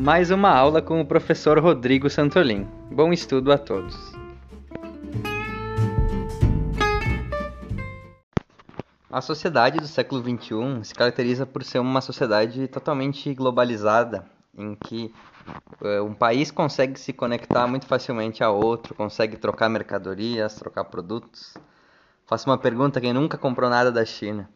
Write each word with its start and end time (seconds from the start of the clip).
Mais 0.00 0.30
uma 0.30 0.48
aula 0.48 0.80
com 0.80 0.98
o 0.98 1.04
professor 1.04 1.58
Rodrigo 1.58 2.08
Santolin. 2.08 2.66
Bom 2.90 3.12
estudo 3.12 3.52
a 3.52 3.58
todos. 3.58 3.94
A 9.10 9.20
sociedade 9.20 9.78
do 9.78 9.86
século 9.86 10.22
XXI 10.22 10.84
se 10.84 10.94
caracteriza 10.94 11.44
por 11.44 11.62
ser 11.62 11.80
uma 11.80 12.00
sociedade 12.00 12.66
totalmente 12.66 13.34
globalizada, 13.34 14.24
em 14.56 14.74
que 14.74 15.12
uh, 15.82 16.02
um 16.02 16.14
país 16.14 16.50
consegue 16.50 16.98
se 16.98 17.12
conectar 17.12 17.66
muito 17.66 17.84
facilmente 17.84 18.42
a 18.42 18.48
outro, 18.48 18.94
consegue 18.94 19.36
trocar 19.36 19.68
mercadorias, 19.68 20.54
trocar 20.54 20.84
produtos. 20.84 21.52
Faço 22.26 22.48
uma 22.48 22.56
pergunta: 22.56 23.02
quem 23.02 23.12
nunca 23.12 23.36
comprou 23.36 23.68
nada 23.68 23.92
da 23.92 24.06
China? 24.06 24.48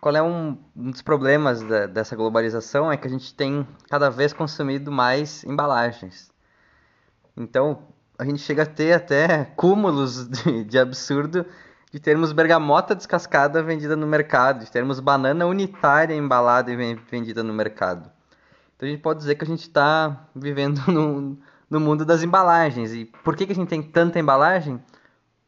Qual 0.00 0.14
é 0.14 0.22
um, 0.22 0.58
um 0.76 0.90
dos 0.90 1.02
problemas 1.02 1.62
da, 1.62 1.86
dessa 1.86 2.14
globalização 2.16 2.90
é 2.90 2.96
que 2.96 3.06
a 3.06 3.10
gente 3.10 3.34
tem 3.34 3.66
cada 3.88 4.10
vez 4.10 4.32
consumido 4.32 4.90
mais 4.92 5.44
embalagens. 5.44 6.30
Então, 7.36 7.82
a 8.18 8.24
gente 8.24 8.40
chega 8.40 8.64
a 8.64 8.66
ter 8.66 8.92
até 8.92 9.44
cúmulos 9.56 10.26
de, 10.28 10.64
de 10.64 10.78
absurdo 10.78 11.46
de 11.90 11.98
termos 11.98 12.32
bergamota 12.32 12.94
descascada 12.94 13.62
vendida 13.62 13.96
no 13.96 14.06
mercado, 14.06 14.64
de 14.64 14.70
termos 14.70 15.00
banana 15.00 15.46
unitária 15.46 16.14
embalada 16.14 16.70
e 16.70 16.94
vendida 17.10 17.42
no 17.42 17.52
mercado. 17.52 18.10
Então 18.76 18.86
a 18.86 18.90
gente 18.90 19.00
pode 19.00 19.20
dizer 19.20 19.34
que 19.34 19.44
a 19.44 19.46
gente 19.46 19.62
está 19.62 20.28
vivendo 20.34 20.80
no, 20.92 21.38
no 21.68 21.80
mundo 21.80 22.04
das 22.04 22.22
embalagens. 22.22 22.92
E 22.92 23.06
por 23.06 23.34
que, 23.34 23.46
que 23.46 23.52
a 23.52 23.54
gente 23.54 23.68
tem 23.68 23.82
tanta 23.82 24.18
embalagem? 24.18 24.80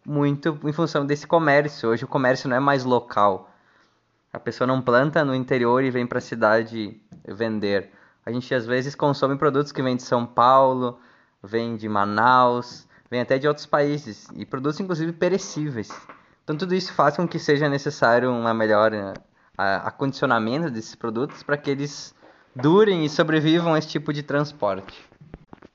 Muito 0.04 0.58
em 0.64 0.72
função 0.72 1.04
desse 1.04 1.26
comércio. 1.26 1.90
Hoje 1.90 2.04
o 2.04 2.08
comércio 2.08 2.48
não 2.48 2.56
é 2.56 2.60
mais 2.60 2.84
local. 2.84 3.49
A 4.32 4.38
pessoa 4.38 4.66
não 4.66 4.80
planta 4.80 5.24
no 5.24 5.34
interior 5.34 5.82
e 5.82 5.90
vem 5.90 6.06
para 6.06 6.18
a 6.18 6.22
cidade 6.22 7.00
vender. 7.26 7.90
A 8.24 8.30
gente 8.30 8.54
às 8.54 8.64
vezes 8.64 8.94
consome 8.94 9.36
produtos 9.36 9.72
que 9.72 9.82
vêm 9.82 9.96
de 9.96 10.02
São 10.02 10.24
Paulo, 10.24 11.00
vêm 11.42 11.76
de 11.76 11.88
Manaus, 11.88 12.86
vêm 13.10 13.20
até 13.20 13.38
de 13.38 13.48
outros 13.48 13.66
países 13.66 14.28
e 14.36 14.46
produtos 14.46 14.78
inclusive 14.78 15.12
perecíveis. 15.12 15.90
Então 16.44 16.56
tudo 16.56 16.74
isso 16.74 16.92
faz 16.92 17.16
com 17.16 17.26
que 17.26 17.38
seja 17.38 17.68
necessário 17.68 18.30
uma 18.30 18.54
melhor 18.54 18.92
acondicionamento 19.56 20.70
desses 20.70 20.94
produtos 20.94 21.42
para 21.42 21.56
que 21.56 21.70
eles 21.70 22.14
durem 22.54 23.04
e 23.04 23.08
sobrevivam 23.08 23.74
a 23.74 23.78
esse 23.78 23.88
tipo 23.88 24.12
de 24.12 24.22
transporte. 24.22 25.08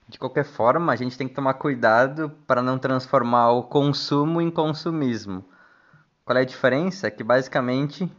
De 0.07 0.19
qualquer 0.19 0.45
forma, 0.45 0.93
a 0.93 0.95
gente 0.95 1.17
tem 1.17 1.27
que 1.27 1.33
tomar 1.33 1.55
cuidado 1.55 2.31
para 2.47 2.61
não 2.61 2.77
transformar 2.77 3.51
o 3.51 3.63
consumo 3.63 4.39
em 4.39 4.51
consumismo. 4.51 5.43
Qual 6.23 6.37
é 6.37 6.41
a 6.41 6.45
diferença? 6.45 7.07
É 7.07 7.11
que 7.11 7.23
basicamente 7.23 8.09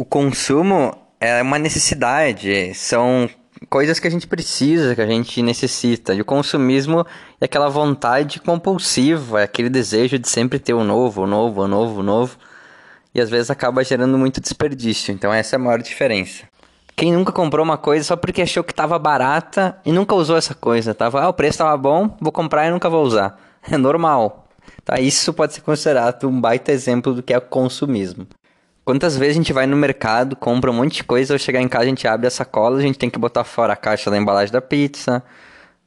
o 0.00 0.04
consumo 0.06 0.96
é 1.20 1.42
uma 1.42 1.58
necessidade, 1.58 2.72
são 2.72 3.28
coisas 3.68 3.98
que 3.98 4.08
a 4.08 4.10
gente 4.10 4.26
precisa, 4.26 4.94
que 4.94 5.02
a 5.02 5.06
gente 5.06 5.42
necessita. 5.42 6.14
E 6.14 6.22
o 6.22 6.24
consumismo 6.24 7.06
é 7.38 7.44
aquela 7.44 7.68
vontade 7.68 8.40
compulsiva, 8.40 9.42
é 9.42 9.44
aquele 9.44 9.68
desejo 9.68 10.18
de 10.18 10.26
sempre 10.26 10.58
ter 10.58 10.72
o 10.72 10.82
novo, 10.82 11.24
o 11.24 11.26
novo, 11.26 11.60
o 11.60 11.68
novo, 11.68 12.00
o 12.00 12.02
novo. 12.02 12.38
E 13.14 13.20
às 13.20 13.28
vezes 13.28 13.50
acaba 13.50 13.84
gerando 13.84 14.16
muito 14.16 14.40
desperdício. 14.40 15.12
Então 15.12 15.30
essa 15.34 15.56
é 15.56 15.58
a 15.58 15.60
maior 15.60 15.82
diferença. 15.82 16.44
Quem 16.96 17.12
nunca 17.12 17.30
comprou 17.30 17.62
uma 17.62 17.76
coisa 17.76 18.02
só 18.02 18.16
porque 18.16 18.40
achou 18.40 18.64
que 18.64 18.72
estava 18.72 18.98
barata 18.98 19.78
e 19.84 19.92
nunca 19.92 20.14
usou 20.14 20.38
essa 20.38 20.54
coisa, 20.54 20.94
tava, 20.94 21.20
ah, 21.20 21.28
o 21.28 21.34
preço 21.34 21.56
estava 21.56 21.76
bom, 21.76 22.16
vou 22.18 22.32
comprar 22.32 22.66
e 22.66 22.70
nunca 22.70 22.88
vou 22.88 23.04
usar. 23.04 23.38
É 23.70 23.76
normal. 23.76 24.48
Tá? 24.82 24.98
Isso 24.98 25.34
pode 25.34 25.52
ser 25.52 25.60
considerado 25.60 26.26
um 26.26 26.40
baita 26.40 26.72
exemplo 26.72 27.12
do 27.12 27.22
que 27.22 27.34
é 27.34 27.36
o 27.36 27.42
consumismo. 27.42 28.26
Quantas 28.90 29.16
vezes 29.16 29.36
a 29.36 29.38
gente 29.38 29.52
vai 29.52 29.68
no 29.68 29.76
mercado, 29.76 30.34
compra 30.34 30.68
um 30.68 30.74
monte 30.74 30.96
de 30.96 31.04
coisa, 31.04 31.32
ao 31.32 31.38
chegar 31.38 31.62
em 31.62 31.68
casa 31.68 31.84
a 31.84 31.86
gente 31.86 32.08
abre 32.08 32.26
a 32.26 32.30
sacola, 32.30 32.76
a 32.76 32.82
gente 32.82 32.98
tem 32.98 33.08
que 33.08 33.20
botar 33.20 33.44
fora 33.44 33.72
a 33.72 33.76
caixa 33.76 34.10
da 34.10 34.16
embalagem 34.16 34.52
da 34.52 34.60
pizza, 34.60 35.22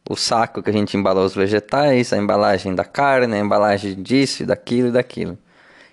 o 0.10 0.16
saco 0.16 0.64
que 0.64 0.70
a 0.70 0.74
gente 0.74 0.96
embalou 0.96 1.26
os 1.26 1.36
vegetais, 1.36 2.14
a 2.14 2.18
embalagem 2.18 2.74
da 2.74 2.86
carne, 2.86 3.36
a 3.36 3.40
embalagem 3.40 4.02
disso, 4.02 4.46
daquilo 4.46 4.88
e 4.88 4.92
daquilo. 4.92 5.38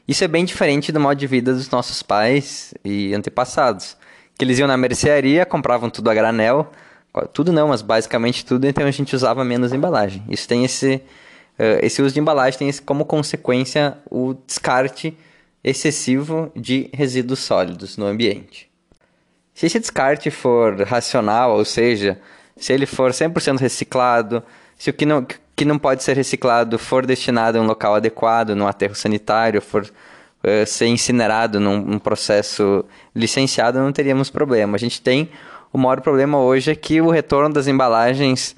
Isso 0.07 0.23
é 0.23 0.29
bem 0.29 0.45
diferente 0.45 0.93
do 0.93 1.01
modo 1.01 1.19
de 1.19 1.27
vida 1.27 1.53
dos 1.53 1.69
nossos 1.69 2.01
pais 2.01 2.73
e 2.85 3.13
antepassados, 3.13 3.97
que 4.39 4.45
eles 4.45 4.61
iam 4.61 4.69
na 4.69 4.77
mercearia, 4.77 5.45
compravam 5.45 5.91
tudo 5.91 6.11
a 6.11 6.15
granel, 6.15 6.71
tudo 7.33 7.53
não, 7.53 7.67
mas 7.67 7.83
basicamente 7.83 8.45
tudo, 8.45 8.69
então 8.69 8.87
a 8.87 8.91
gente 8.93 9.17
usava 9.17 9.45
menos 9.45 9.73
embalagem. 9.73 10.23
Isso 10.29 10.47
tem 10.47 10.65
esse, 10.65 11.03
uh, 11.59 11.83
esse 11.83 12.01
uso 12.01 12.15
de 12.15 12.21
embalagem 12.21 12.57
tem 12.57 12.73
como 12.87 13.05
consequência 13.05 13.99
o 14.09 14.33
descarte 14.47 15.19
excessivo 15.63 16.51
de 16.57 16.91
resíduos 16.93 17.41
sólidos 17.41 17.97
no 17.97 18.07
ambiente. 18.07 18.71
Se 19.55 19.67
esse 19.67 19.79
descarte 19.79 20.31
for 20.31 20.81
racional, 20.83 21.57
ou 21.57 21.65
seja, 21.65 22.19
se 22.57 22.73
ele 22.73 22.87
for 22.87 23.11
100% 23.11 23.59
reciclado, 23.59 24.43
se 24.77 24.89
o 24.89 24.93
que 24.93 25.05
não, 25.05 25.27
que 25.55 25.65
não 25.65 25.79
pode 25.79 26.03
ser 26.03 26.17
reciclado 26.17 26.79
for 26.79 27.05
destinado 27.05 27.59
a 27.59 27.61
um 27.61 27.67
local 27.67 27.95
adequado, 27.95 28.55
num 28.55 28.67
aterro 28.67 28.95
sanitário, 28.95 29.61
for 29.61 29.83
uh, 29.85 30.67
ser 30.67 30.87
incinerado 30.87 31.61
num, 31.61 31.79
num, 31.79 31.99
processo 31.99 32.85
licenciado, 33.15 33.79
não 33.79 33.93
teríamos 33.93 34.31
problema. 34.31 34.77
A 34.77 34.81
gente 34.81 35.03
tem 35.03 35.31
o 35.73 35.79
maior 35.79 36.01
problema 36.01 36.39
hoje 36.39 36.71
é 36.71 36.75
que 36.75 37.01
o 37.01 37.11
retorno 37.11 37.55
das 37.55 37.67
embalagens 37.67 38.57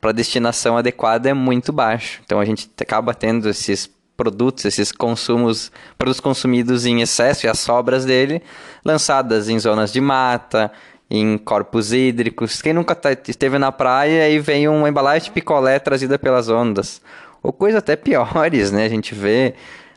para 0.00 0.12
destinação 0.12 0.76
adequada 0.76 1.28
é 1.28 1.34
muito 1.34 1.72
baixo. 1.72 2.20
Então 2.24 2.38
a 2.38 2.44
gente 2.44 2.70
acaba 2.80 3.12
tendo 3.12 3.48
esses 3.48 3.90
produtos, 4.16 4.64
esses 4.64 4.92
consumos, 4.92 5.70
produtos 5.98 6.20
consumidos 6.20 6.86
em 6.86 7.00
excesso 7.00 7.46
e 7.46 7.48
as 7.48 7.58
sobras 7.58 8.04
dele, 8.04 8.42
lançadas 8.84 9.48
em 9.48 9.58
zonas 9.58 9.92
de 9.92 10.00
mata, 10.00 10.70
em 11.10 11.36
corpos 11.38 11.92
hídricos. 11.92 12.62
Quem 12.62 12.72
nunca 12.72 12.94
tá, 12.94 13.12
esteve 13.12 13.58
na 13.58 13.72
praia 13.72 14.28
e 14.28 14.38
vem 14.38 14.68
uma 14.68 14.88
embalagem 14.88 15.24
de 15.24 15.30
picolé 15.30 15.78
trazida 15.78 16.18
pelas 16.18 16.48
ondas. 16.48 17.00
Ou 17.42 17.52
coisas 17.52 17.78
até 17.78 17.96
piores, 17.96 18.70
né? 18.72 18.84
A 18.84 18.88
gente 18.88 19.14
vê 19.14 19.54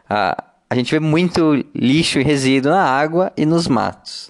a, 0.10 0.44
a 0.70 0.76
gente 0.76 0.92
vê 0.92 1.00
muito 1.00 1.66
lixo 1.74 2.20
e 2.20 2.24
resíduo 2.24 2.72
na 2.72 2.84
água 2.84 3.32
e 3.38 3.46
nos 3.46 3.68
matos. 3.68 4.30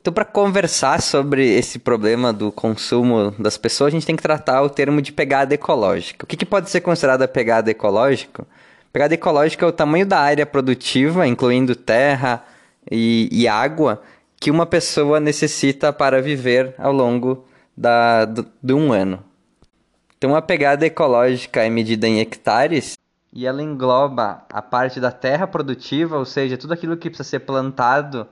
Então, 0.00 0.14
para 0.14 0.24
conversar 0.24 1.02
sobre 1.02 1.46
esse 1.46 1.78
problema 1.78 2.32
do 2.32 2.50
consumo 2.50 3.34
das 3.38 3.58
pessoas, 3.58 3.88
a 3.88 3.90
gente 3.90 4.06
tem 4.06 4.16
que 4.16 4.22
tratar 4.22 4.62
o 4.62 4.70
termo 4.70 5.02
de 5.02 5.12
pegada 5.12 5.52
ecológica. 5.52 6.24
O 6.24 6.26
que, 6.26 6.38
que 6.38 6.46
pode 6.46 6.70
ser 6.70 6.80
considerado 6.80 7.22
a 7.22 7.28
pegada 7.28 7.70
ecológica? 7.70 8.46
Pegada 8.92 9.14
ecológica 9.14 9.64
é 9.64 9.68
o 9.68 9.72
tamanho 9.72 10.04
da 10.04 10.18
área 10.18 10.44
produtiva, 10.44 11.26
incluindo 11.26 11.76
terra 11.76 12.44
e, 12.90 13.28
e 13.30 13.46
água, 13.46 14.02
que 14.36 14.50
uma 14.50 14.66
pessoa 14.66 15.20
necessita 15.20 15.92
para 15.92 16.20
viver 16.20 16.74
ao 16.76 16.92
longo 16.92 17.46
da, 17.76 18.24
do, 18.24 18.46
de 18.60 18.74
um 18.74 18.92
ano. 18.92 19.22
Então, 20.18 20.34
a 20.34 20.42
pegada 20.42 20.84
ecológica 20.84 21.62
é 21.62 21.70
medida 21.70 22.08
em 22.08 22.18
hectares 22.18 22.98
e 23.32 23.46
ela 23.46 23.62
engloba 23.62 24.44
a 24.52 24.60
parte 24.60 24.98
da 24.98 25.12
terra 25.12 25.46
produtiva, 25.46 26.18
ou 26.18 26.24
seja, 26.24 26.58
tudo 26.58 26.74
aquilo 26.74 26.96
que 26.96 27.08
precisa 27.08 27.28
ser 27.28 27.40
plantado 27.40 28.26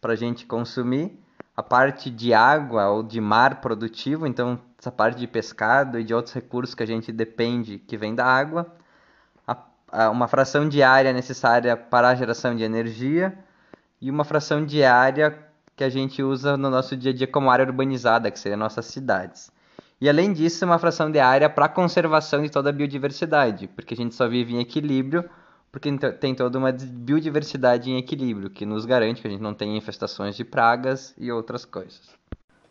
para 0.00 0.14
a 0.14 0.16
gente 0.16 0.44
consumir, 0.44 1.16
a 1.56 1.62
parte 1.62 2.10
de 2.10 2.34
água 2.34 2.88
ou 2.88 3.02
de 3.02 3.20
mar 3.20 3.60
produtivo, 3.60 4.26
então 4.26 4.58
essa 4.78 4.90
parte 4.90 5.18
de 5.18 5.26
pescado 5.26 6.00
e 6.00 6.04
de 6.04 6.12
outros 6.12 6.34
recursos 6.34 6.74
que 6.74 6.82
a 6.82 6.86
gente 6.86 7.12
depende 7.12 7.78
que 7.78 7.96
vem 7.96 8.14
da 8.14 8.24
água, 8.24 8.66
uma 10.10 10.28
fração 10.28 10.68
diária 10.68 11.12
necessária 11.12 11.76
para 11.76 12.08
a 12.08 12.14
geração 12.14 12.54
de 12.54 12.62
energia 12.62 13.36
e 14.00 14.10
uma 14.10 14.24
fração 14.24 14.64
diária 14.64 15.38
que 15.76 15.84
a 15.84 15.88
gente 15.88 16.22
usa 16.22 16.56
no 16.56 16.70
nosso 16.70 16.96
dia 16.96 17.10
a 17.10 17.14
dia 17.14 17.26
como 17.26 17.50
área 17.50 17.64
urbanizada, 17.64 18.30
que 18.30 18.38
seria 18.38 18.56
nossas 18.56 18.86
cidades. 18.86 19.50
E 20.00 20.08
além 20.08 20.32
disso, 20.32 20.64
uma 20.64 20.78
fração 20.78 21.10
diária 21.10 21.48
para 21.48 21.66
a 21.66 21.68
conservação 21.68 22.42
de 22.42 22.50
toda 22.50 22.70
a 22.70 22.72
biodiversidade, 22.72 23.68
porque 23.68 23.94
a 23.94 23.96
gente 23.96 24.14
só 24.14 24.26
vive 24.26 24.54
em 24.54 24.60
equilíbrio, 24.60 25.28
porque 25.70 25.90
tem 26.18 26.34
toda 26.34 26.58
uma 26.58 26.72
biodiversidade 26.72 27.90
em 27.90 27.98
equilíbrio, 27.98 28.50
que 28.50 28.64
nos 28.64 28.84
garante 28.84 29.20
que 29.20 29.28
a 29.28 29.30
gente 29.30 29.42
não 29.42 29.54
tenha 29.54 29.76
infestações 29.76 30.36
de 30.36 30.44
pragas 30.44 31.14
e 31.18 31.30
outras 31.30 31.64
coisas. 31.64 32.00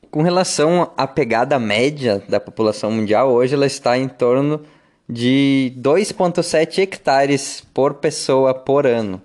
Com 0.09 0.23
relação 0.23 0.91
à 0.97 1.05
pegada 1.05 1.59
média 1.59 2.23
da 2.27 2.39
população 2.39 2.91
mundial, 2.91 3.31
hoje 3.31 3.53
ela 3.53 3.67
está 3.67 3.95
em 3.95 4.07
torno 4.07 4.61
de 5.09 5.73
2,7 5.77 6.83
hectares 6.83 7.61
por 7.73 7.95
pessoa 7.95 8.53
por 8.53 8.85
ano. 8.85 9.19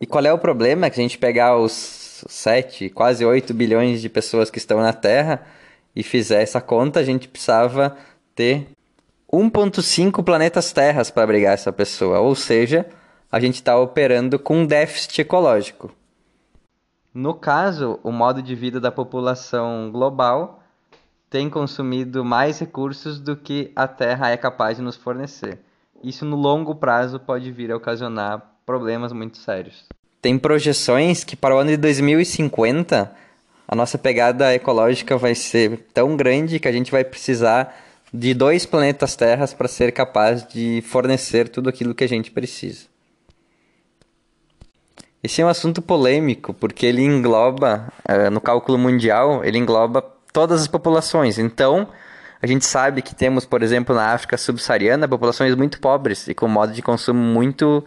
E 0.00 0.06
qual 0.06 0.24
é 0.24 0.32
o 0.32 0.38
problema? 0.38 0.86
É 0.86 0.90
que 0.90 1.00
a 1.00 1.02
gente 1.02 1.18
pegar 1.18 1.56
os 1.56 2.24
7, 2.28 2.88
quase 2.90 3.24
8 3.24 3.52
bilhões 3.52 4.00
de 4.00 4.08
pessoas 4.08 4.48
que 4.48 4.58
estão 4.58 4.80
na 4.80 4.92
Terra 4.92 5.44
e 5.94 6.04
fizer 6.04 6.40
essa 6.40 6.60
conta, 6.60 7.00
a 7.00 7.04
gente 7.04 7.26
precisava 7.26 7.96
ter 8.32 8.68
1,5 9.32 10.22
planetas 10.22 10.72
Terras 10.72 11.10
para 11.10 11.24
abrigar 11.24 11.54
essa 11.54 11.72
pessoa. 11.72 12.20
Ou 12.20 12.36
seja, 12.36 12.86
a 13.30 13.40
gente 13.40 13.56
está 13.56 13.76
operando 13.76 14.38
com 14.38 14.58
um 14.58 14.66
déficit 14.66 15.22
ecológico. 15.22 15.90
No 17.12 17.34
caso, 17.34 17.98
o 18.04 18.12
modo 18.12 18.40
de 18.40 18.54
vida 18.54 18.78
da 18.78 18.92
população 18.92 19.90
global 19.90 20.62
tem 21.30 21.50
consumido 21.50 22.24
mais 22.24 22.58
recursos 22.58 23.20
do 23.20 23.36
que 23.36 23.70
a 23.76 23.86
Terra 23.86 24.30
é 24.30 24.36
capaz 24.36 24.78
de 24.78 24.82
nos 24.82 24.96
fornecer. 24.96 25.58
Isso 26.02 26.24
no 26.24 26.36
longo 26.36 26.74
prazo 26.74 27.18
pode 27.18 27.50
vir 27.50 27.70
a 27.70 27.76
ocasionar 27.76 28.54
problemas 28.64 29.12
muito 29.12 29.38
sérios. 29.38 29.86
Tem 30.22 30.38
projeções 30.38 31.24
que 31.24 31.36
para 31.36 31.54
o 31.54 31.58
ano 31.58 31.70
de 31.70 31.76
2050 31.76 33.14
a 33.66 33.74
nossa 33.74 33.98
pegada 33.98 34.54
ecológica 34.54 35.16
vai 35.16 35.34
ser 35.34 35.88
tão 35.92 36.16
grande 36.16 36.58
que 36.58 36.68
a 36.68 36.72
gente 36.72 36.90
vai 36.90 37.04
precisar 37.04 37.76
de 38.12 38.32
dois 38.32 38.64
planetas 38.64 39.14
Terras 39.14 39.52
para 39.52 39.68
ser 39.68 39.92
capaz 39.92 40.46
de 40.46 40.82
fornecer 40.86 41.48
tudo 41.48 41.68
aquilo 41.68 41.94
que 41.94 42.04
a 42.04 42.08
gente 42.08 42.30
precisa. 42.30 42.86
Esse 45.22 45.42
é 45.42 45.44
um 45.44 45.48
assunto 45.48 45.82
polêmico, 45.82 46.54
porque 46.54 46.86
ele 46.86 47.02
engloba, 47.02 47.92
uh, 48.08 48.30
no 48.30 48.40
cálculo 48.40 48.78
mundial, 48.78 49.44
ele 49.44 49.58
engloba 49.58 50.00
todas 50.38 50.60
as 50.60 50.68
populações. 50.68 51.36
Então, 51.36 51.88
a 52.40 52.46
gente 52.46 52.64
sabe 52.64 53.02
que 53.02 53.12
temos, 53.12 53.44
por 53.44 53.60
exemplo, 53.60 53.92
na 53.92 54.12
África 54.12 54.36
subsaariana, 54.36 55.08
populações 55.08 55.52
muito 55.56 55.80
pobres 55.80 56.28
e 56.28 56.34
com 56.34 56.46
modo 56.46 56.72
de 56.72 56.80
consumo 56.80 57.18
muito, 57.20 57.84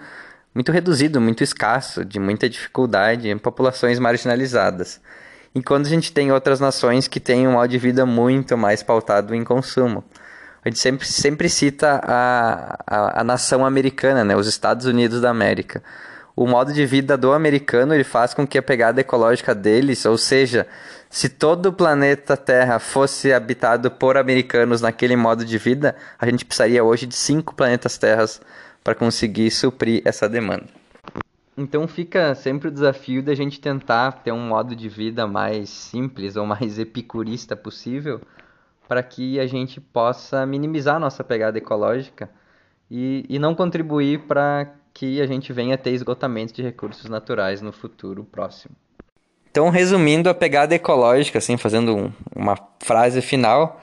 muito 0.53 0.69
reduzido, 0.69 1.21
muito 1.21 1.45
escasso, 1.45 2.03
de 2.03 2.19
muita 2.19 2.49
dificuldade, 2.49 3.33
populações 3.35 3.99
marginalizadas. 3.99 4.99
Enquanto 5.55 5.85
a 5.85 5.89
gente 5.89 6.11
tem 6.11 6.29
outras 6.29 6.59
nações 6.59 7.07
que 7.07 7.21
têm 7.21 7.47
um 7.47 7.53
modo 7.53 7.69
de 7.69 7.77
vida 7.77 8.05
muito 8.05 8.57
mais 8.57 8.83
pautado 8.83 9.33
em 9.33 9.45
consumo. 9.45 10.03
A 10.61 10.67
gente 10.67 10.79
sempre, 10.79 11.07
sempre 11.07 11.47
cita 11.47 12.01
a, 12.03 12.83
a, 12.85 13.21
a 13.21 13.23
nação 13.23 13.65
americana, 13.65 14.25
né? 14.25 14.35
os 14.35 14.45
Estados 14.45 14.85
Unidos 14.85 15.21
da 15.21 15.29
América 15.29 15.81
o 16.35 16.47
modo 16.47 16.73
de 16.73 16.85
vida 16.85 17.17
do 17.17 17.31
americano 17.33 17.93
ele 17.93 18.03
faz 18.03 18.33
com 18.33 18.47
que 18.47 18.57
a 18.57 18.63
pegada 18.63 19.01
ecológica 19.01 19.53
deles, 19.53 20.05
ou 20.05 20.17
seja, 20.17 20.67
se 21.09 21.27
todo 21.27 21.67
o 21.67 21.73
planeta 21.73 22.37
Terra 22.37 22.79
fosse 22.79 23.33
habitado 23.33 23.91
por 23.91 24.17
americanos 24.17 24.81
naquele 24.81 25.15
modo 25.15 25.43
de 25.43 25.57
vida, 25.57 25.95
a 26.17 26.25
gente 26.25 26.45
precisaria 26.45 26.83
hoje 26.83 27.05
de 27.05 27.15
cinco 27.15 27.53
planetas 27.53 27.97
Terras 27.97 28.41
para 28.83 28.95
conseguir 28.95 29.51
suprir 29.51 30.01
essa 30.05 30.27
demanda. 30.29 30.65
Então 31.57 31.87
fica 31.87 32.33
sempre 32.33 32.69
o 32.69 32.71
desafio 32.71 33.21
da 33.21 33.35
gente 33.35 33.59
tentar 33.59 34.23
ter 34.23 34.31
um 34.31 34.47
modo 34.47 34.75
de 34.75 34.87
vida 34.87 35.27
mais 35.27 35.69
simples 35.69 36.35
ou 36.37 36.45
mais 36.45 36.79
epicurista 36.79 37.55
possível, 37.55 38.21
para 38.87 39.03
que 39.03 39.39
a 39.39 39.45
gente 39.45 39.79
possa 39.79 40.45
minimizar 40.45 40.95
a 40.95 40.99
nossa 40.99 41.23
pegada 41.23 41.57
ecológica 41.57 42.29
e, 42.89 43.25
e 43.29 43.37
não 43.37 43.53
contribuir 43.53 44.21
para 44.21 44.73
que 45.01 45.19
a 45.19 45.25
gente 45.25 45.51
venha 45.51 45.73
a 45.73 45.77
ter 45.79 45.89
esgotamento 45.89 46.53
de 46.53 46.61
recursos 46.61 47.09
naturais 47.09 47.59
no 47.59 47.71
futuro 47.71 48.23
próximo. 48.23 48.75
Então, 49.49 49.67
resumindo 49.71 50.29
a 50.29 50.33
pegada 50.33 50.75
ecológica, 50.75 51.39
assim, 51.39 51.57
fazendo 51.57 51.97
um, 51.97 52.13
uma 52.35 52.55
frase 52.79 53.19
final, 53.19 53.81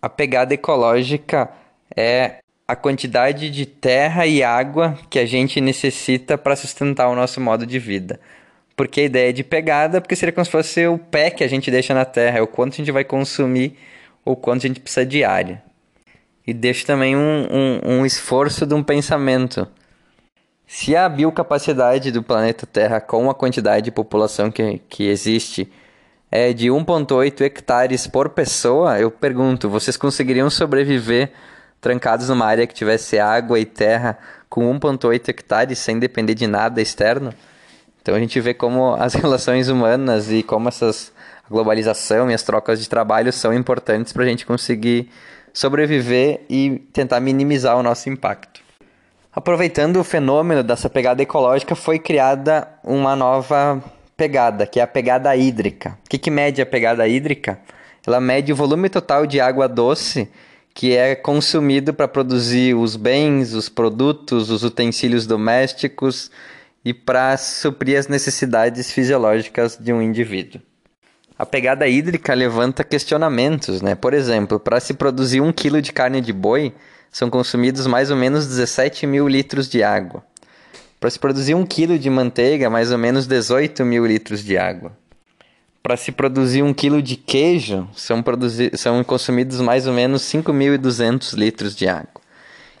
a 0.00 0.08
pegada 0.08 0.54
ecológica 0.54 1.50
é 1.96 2.36
a 2.68 2.76
quantidade 2.76 3.50
de 3.50 3.66
terra 3.66 4.28
e 4.28 4.40
água 4.44 4.96
que 5.10 5.18
a 5.18 5.26
gente 5.26 5.60
necessita 5.60 6.38
para 6.38 6.54
sustentar 6.54 7.08
o 7.08 7.16
nosso 7.16 7.40
modo 7.40 7.66
de 7.66 7.80
vida. 7.80 8.20
Porque 8.76 9.00
a 9.00 9.04
ideia 9.04 9.32
de 9.32 9.42
pegada, 9.42 10.00
porque 10.00 10.14
seria 10.14 10.32
como 10.32 10.44
se 10.44 10.52
fosse 10.52 10.86
o 10.86 10.98
pé 10.98 11.30
que 11.32 11.42
a 11.42 11.48
gente 11.48 11.68
deixa 11.68 11.92
na 11.92 12.04
terra, 12.04 12.38
é 12.38 12.42
o 12.42 12.46
quanto 12.46 12.74
a 12.74 12.76
gente 12.76 12.92
vai 12.92 13.02
consumir 13.02 13.76
ou 14.24 14.36
quanto 14.36 14.64
a 14.64 14.68
gente 14.68 14.78
precisa 14.78 15.04
de 15.04 15.24
área. 15.24 15.60
E 16.46 16.54
deixa 16.54 16.86
também 16.86 17.16
um, 17.16 17.48
um, 17.50 17.80
um 17.98 18.06
esforço 18.06 18.64
de 18.64 18.72
um 18.72 18.84
pensamento. 18.84 19.66
Se 20.70 20.94
a 20.94 21.08
biocapacidade 21.08 22.12
do 22.12 22.22
planeta 22.22 22.66
Terra 22.66 23.00
com 23.00 23.30
a 23.30 23.34
quantidade 23.34 23.86
de 23.86 23.90
população 23.90 24.50
que, 24.50 24.82
que 24.86 25.08
existe 25.08 25.72
é 26.30 26.52
de 26.52 26.68
1,8 26.68 27.40
hectares 27.40 28.06
por 28.06 28.28
pessoa, 28.28 29.00
eu 29.00 29.10
pergunto, 29.10 29.70
vocês 29.70 29.96
conseguiriam 29.96 30.50
sobreviver 30.50 31.32
trancados 31.80 32.28
numa 32.28 32.44
área 32.44 32.66
que 32.66 32.74
tivesse 32.74 33.18
água 33.18 33.58
e 33.58 33.64
terra 33.64 34.18
com 34.46 34.70
1,8 34.78 35.30
hectares 35.30 35.78
sem 35.78 35.98
depender 35.98 36.34
de 36.34 36.46
nada 36.46 36.82
externo? 36.82 37.32
Então 38.02 38.14
a 38.14 38.18
gente 38.18 38.38
vê 38.38 38.52
como 38.52 38.94
as 38.96 39.14
relações 39.16 39.70
humanas 39.70 40.30
e 40.30 40.42
como 40.42 40.68
essas 40.68 41.10
a 41.46 41.48
globalização 41.48 42.30
e 42.30 42.34
as 42.34 42.42
trocas 42.42 42.78
de 42.78 42.90
trabalho 42.90 43.32
são 43.32 43.54
importantes 43.54 44.12
para 44.12 44.22
a 44.22 44.26
gente 44.26 44.44
conseguir 44.44 45.10
sobreviver 45.50 46.42
e 46.50 46.86
tentar 46.92 47.20
minimizar 47.20 47.74
o 47.78 47.82
nosso 47.82 48.10
impacto. 48.10 48.67
Aproveitando 49.38 50.00
o 50.00 50.02
fenômeno 50.02 50.64
dessa 50.64 50.90
pegada 50.90 51.22
ecológica, 51.22 51.76
foi 51.76 51.96
criada 51.96 52.66
uma 52.82 53.14
nova 53.14 53.80
pegada, 54.16 54.66
que 54.66 54.80
é 54.80 54.82
a 54.82 54.86
pegada 54.86 55.36
hídrica. 55.36 55.96
O 56.04 56.08
que, 56.10 56.18
que 56.18 56.28
mede 56.28 56.60
a 56.60 56.66
pegada 56.66 57.06
hídrica? 57.06 57.56
Ela 58.04 58.20
mede 58.20 58.52
o 58.52 58.56
volume 58.56 58.88
total 58.88 59.28
de 59.28 59.40
água 59.40 59.68
doce 59.68 60.28
que 60.74 60.96
é 60.96 61.14
consumido 61.14 61.94
para 61.94 62.08
produzir 62.08 62.74
os 62.74 62.96
bens, 62.96 63.52
os 63.52 63.68
produtos, 63.68 64.50
os 64.50 64.64
utensílios 64.64 65.24
domésticos 65.24 66.32
e 66.84 66.92
para 66.92 67.36
suprir 67.36 67.96
as 67.96 68.08
necessidades 68.08 68.90
fisiológicas 68.90 69.78
de 69.80 69.92
um 69.92 70.02
indivíduo. 70.02 70.60
A 71.38 71.46
pegada 71.46 71.86
hídrica 71.86 72.34
levanta 72.34 72.82
questionamentos, 72.82 73.82
né? 73.82 73.94
Por 73.94 74.14
exemplo, 74.14 74.58
para 74.58 74.80
se 74.80 74.94
produzir 74.94 75.40
um 75.40 75.52
quilo 75.52 75.80
de 75.80 75.92
carne 75.92 76.20
de 76.20 76.32
boi, 76.32 76.74
são 77.10 77.30
consumidos 77.30 77.86
mais 77.86 78.10
ou 78.10 78.16
menos 78.16 78.46
17 78.46 79.06
mil 79.06 79.28
litros 79.28 79.68
de 79.68 79.82
água. 79.82 80.22
Para 81.00 81.10
se 81.10 81.18
produzir 81.18 81.54
um 81.54 81.64
quilo 81.64 81.98
de 81.98 82.10
manteiga, 82.10 82.68
mais 82.68 82.90
ou 82.90 82.98
menos 82.98 83.26
18 83.26 83.84
mil 83.84 84.04
litros 84.04 84.44
de 84.44 84.58
água. 84.58 84.92
Para 85.82 85.96
se 85.96 86.10
produzir 86.10 86.62
um 86.62 86.74
quilo 86.74 87.00
de 87.00 87.16
queijo, 87.16 87.88
são, 87.94 88.22
são 88.74 89.02
consumidos 89.04 89.60
mais 89.60 89.86
ou 89.86 89.92
menos 89.92 90.22
5.200 90.22 91.34
litros 91.34 91.74
de 91.74 91.88
água. 91.88 92.20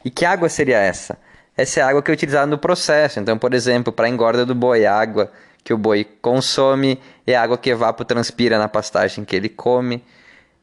E 0.04 0.10
que 0.10 0.24
água 0.24 0.48
seria 0.48 0.78
essa? 0.78 1.16
Essa 1.56 1.80
é 1.80 1.82
a 1.82 1.88
água 1.88 2.02
que 2.02 2.10
é 2.10 2.14
utilizada 2.14 2.46
no 2.46 2.58
processo. 2.58 3.18
Então, 3.18 3.38
por 3.38 3.54
exemplo, 3.54 3.92
para 3.92 4.06
a 4.06 4.08
engorda 4.08 4.46
do 4.46 4.54
boi, 4.54 4.84
a 4.86 4.94
água 4.94 5.30
que 5.64 5.74
o 5.74 5.78
boi 5.78 6.04
consome 6.22 7.00
é 7.26 7.34
a 7.34 7.42
água 7.42 7.58
que 7.58 7.70
evapotranspira 7.70 8.58
na 8.58 8.68
pastagem 8.68 9.24
que 9.24 9.34
ele 9.34 9.48
come. 9.48 10.04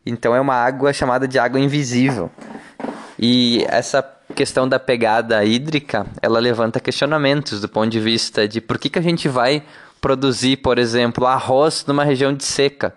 Então, 0.06 0.36
é 0.36 0.40
uma 0.40 0.56
água 0.56 0.94
chamada 0.94 1.28
de 1.28 1.38
água 1.38 1.60
invisível. 1.60 2.30
E 3.18 3.66
essa 3.70 4.04
questão 4.34 4.68
da 4.68 4.80
pegada 4.80 5.44
hídrica, 5.44 6.06
ela 6.22 6.40
levanta 6.40 6.80
questionamentos 6.80 7.62
do 7.62 7.70
ponto 7.70 7.90
de 7.90 8.00
vista 8.00 8.48
de 8.48 8.60
por 8.60 8.78
que, 8.78 8.90
que 8.90 9.00
a 9.00 9.02
gente 9.02 9.28
vai 9.30 9.64
produzir, 10.02 10.58
por 10.58 10.78
exemplo, 10.78 11.26
arroz 11.26 11.86
numa 11.88 12.04
região 12.04 12.34
de 12.34 12.44
seca, 12.44 12.94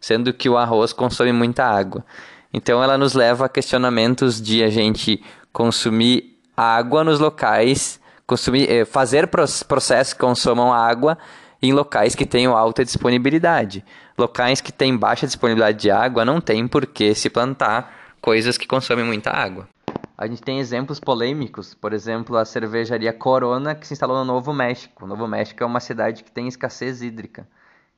sendo 0.00 0.32
que 0.32 0.48
o 0.48 0.56
arroz 0.56 0.92
consome 0.92 1.32
muita 1.32 1.64
água. 1.64 2.04
Então 2.52 2.82
ela 2.82 2.98
nos 2.98 3.14
leva 3.14 3.46
a 3.46 3.48
questionamentos 3.48 4.40
de 4.40 4.62
a 4.62 4.68
gente 4.68 5.22
consumir 5.52 6.38
água 6.56 7.04
nos 7.04 7.20
locais, 7.20 8.00
consumir, 8.26 8.70
eh, 8.70 8.84
fazer 8.84 9.28
processos 9.28 10.12
que 10.12 10.20
consumam 10.20 10.72
água 10.72 11.16
em 11.62 11.72
locais 11.72 12.14
que 12.14 12.26
tenham 12.26 12.56
alta 12.56 12.84
disponibilidade. 12.84 13.84
Locais 14.18 14.60
que 14.60 14.72
têm 14.72 14.96
baixa 14.96 15.26
disponibilidade 15.26 15.78
de 15.78 15.90
água 15.90 16.24
não 16.24 16.40
tem 16.40 16.66
por 16.66 16.86
que 16.86 17.14
se 17.14 17.30
plantar 17.30 17.99
coisas 18.20 18.58
que 18.58 18.66
consomem 18.66 19.04
muita 19.04 19.30
água. 19.30 19.68
A 20.16 20.26
gente 20.26 20.42
tem 20.42 20.58
exemplos 20.58 21.00
polêmicos, 21.00 21.72
por 21.72 21.94
exemplo, 21.94 22.36
a 22.36 22.44
cervejaria 22.44 23.12
Corona 23.12 23.74
que 23.74 23.86
se 23.86 23.94
instalou 23.94 24.18
no 24.18 24.24
Novo 24.24 24.52
México. 24.52 25.04
O 25.04 25.08
Novo 25.08 25.26
México 25.26 25.62
é 25.62 25.66
uma 25.66 25.80
cidade 25.80 26.22
que 26.22 26.30
tem 26.30 26.46
escassez 26.46 27.00
hídrica. 27.00 27.48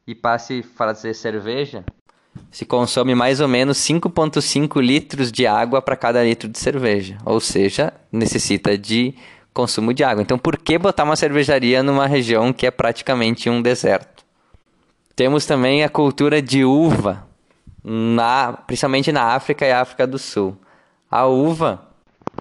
E 0.07 0.15
para 0.15 0.39
se 0.39 0.63
fazer 0.63 1.15
cerveja, 1.15 1.85
se 2.51 2.65
consome 2.65 3.15
mais 3.15 3.41
ou 3.41 3.49
menos 3.49 3.79
5,5 3.79 4.81
litros 4.81 5.33
de 5.33 5.47
água 5.47 5.83
para 5.83 5.97
cada 5.97 6.23
litro 6.23 6.49
de 6.49 6.59
cerveja. 6.59 7.19
Ou 7.25 7.41
seja, 7.41 7.93
necessita 8.11 8.79
de 8.79 9.15
consumo 9.53 9.93
de 9.93 10.05
água. 10.05 10.23
Então, 10.23 10.39
por 10.39 10.57
que 10.57 10.79
botar 10.79 11.05
uma 11.05 11.17
cervejaria 11.17 11.83
numa 11.83 12.07
região 12.07 12.53
que 12.53 12.67
é 12.67 12.71
praticamente 12.71 13.51
um 13.51 13.61
deserto? 13.61 14.25
Temos 15.15 15.45
também 15.45 15.85
a 15.85 15.89
cultura 15.89 16.41
de 16.41 16.65
uva, 16.65 17.27
na, 17.85 18.53
principalmente 18.53 19.11
na 19.11 19.35
África 19.35 19.67
e 19.67 19.73
África 19.73 20.07
do 20.07 20.19
Sul. 20.19 20.57
A 21.11 21.27
uva 21.27 21.89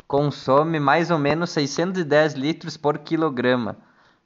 consome 0.08 0.80
mais 0.80 1.12
ou 1.12 1.18
menos 1.18 1.50
610 1.52 2.34
litros 2.34 2.78
por 2.78 2.98
quilograma. 3.00 3.78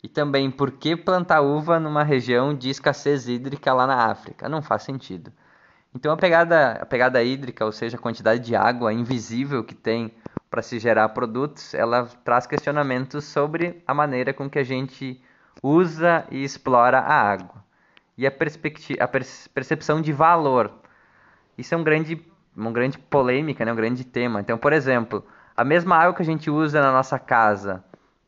E 0.03 0.07
também, 0.07 0.51
por 0.51 0.71
que 0.71 0.95
plantar 0.95 1.41
uva 1.41 1.79
numa 1.79 2.03
região 2.03 2.53
de 2.53 2.69
escassez 2.69 3.27
hídrica 3.27 3.73
lá 3.73 3.87
na 3.87 4.05
África? 4.05 4.47
Não 4.47 4.61
faz 4.61 4.83
sentido. 4.83 5.31
Então 5.95 6.11
a 6.11 6.17
pegada, 6.17 6.73
a 6.73 6.85
pegada 6.85 7.23
hídrica, 7.23 7.65
ou 7.65 7.71
seja, 7.71 7.97
a 7.97 7.99
quantidade 7.99 8.43
de 8.43 8.55
água 8.55 8.93
invisível 8.93 9.63
que 9.63 9.73
tem 9.73 10.11
para 10.49 10.61
se 10.61 10.77
gerar 10.77 11.09
produtos, 11.09 11.73
ela 11.73 12.07
traz 12.23 12.45
questionamentos 12.45 13.23
sobre 13.25 13.81
a 13.87 13.93
maneira 13.93 14.33
com 14.33 14.49
que 14.49 14.59
a 14.59 14.63
gente 14.63 15.19
usa 15.63 16.25
e 16.29 16.43
explora 16.43 16.99
a 16.99 17.13
água. 17.13 17.63
E 18.17 18.27
a, 18.27 18.29
a 18.29 19.07
percepção 19.53 20.01
de 20.01 20.13
valor 20.13 20.71
isso 21.57 21.73
é 21.73 21.77
um 21.77 21.83
grande, 21.83 22.21
uma 22.55 22.71
grande 22.71 22.97
polêmica, 22.97 23.63
né? 23.63 23.71
um 23.71 23.75
grande 23.75 24.03
tema. 24.03 24.41
Então, 24.41 24.57
por 24.57 24.73
exemplo, 24.73 25.25
a 25.55 25.63
mesma 25.63 25.97
água 25.97 26.13
que 26.13 26.21
a 26.21 26.25
gente 26.25 26.49
usa 26.49 26.81
na 26.81 26.91
nossa 26.91 27.17
casa 27.17 27.83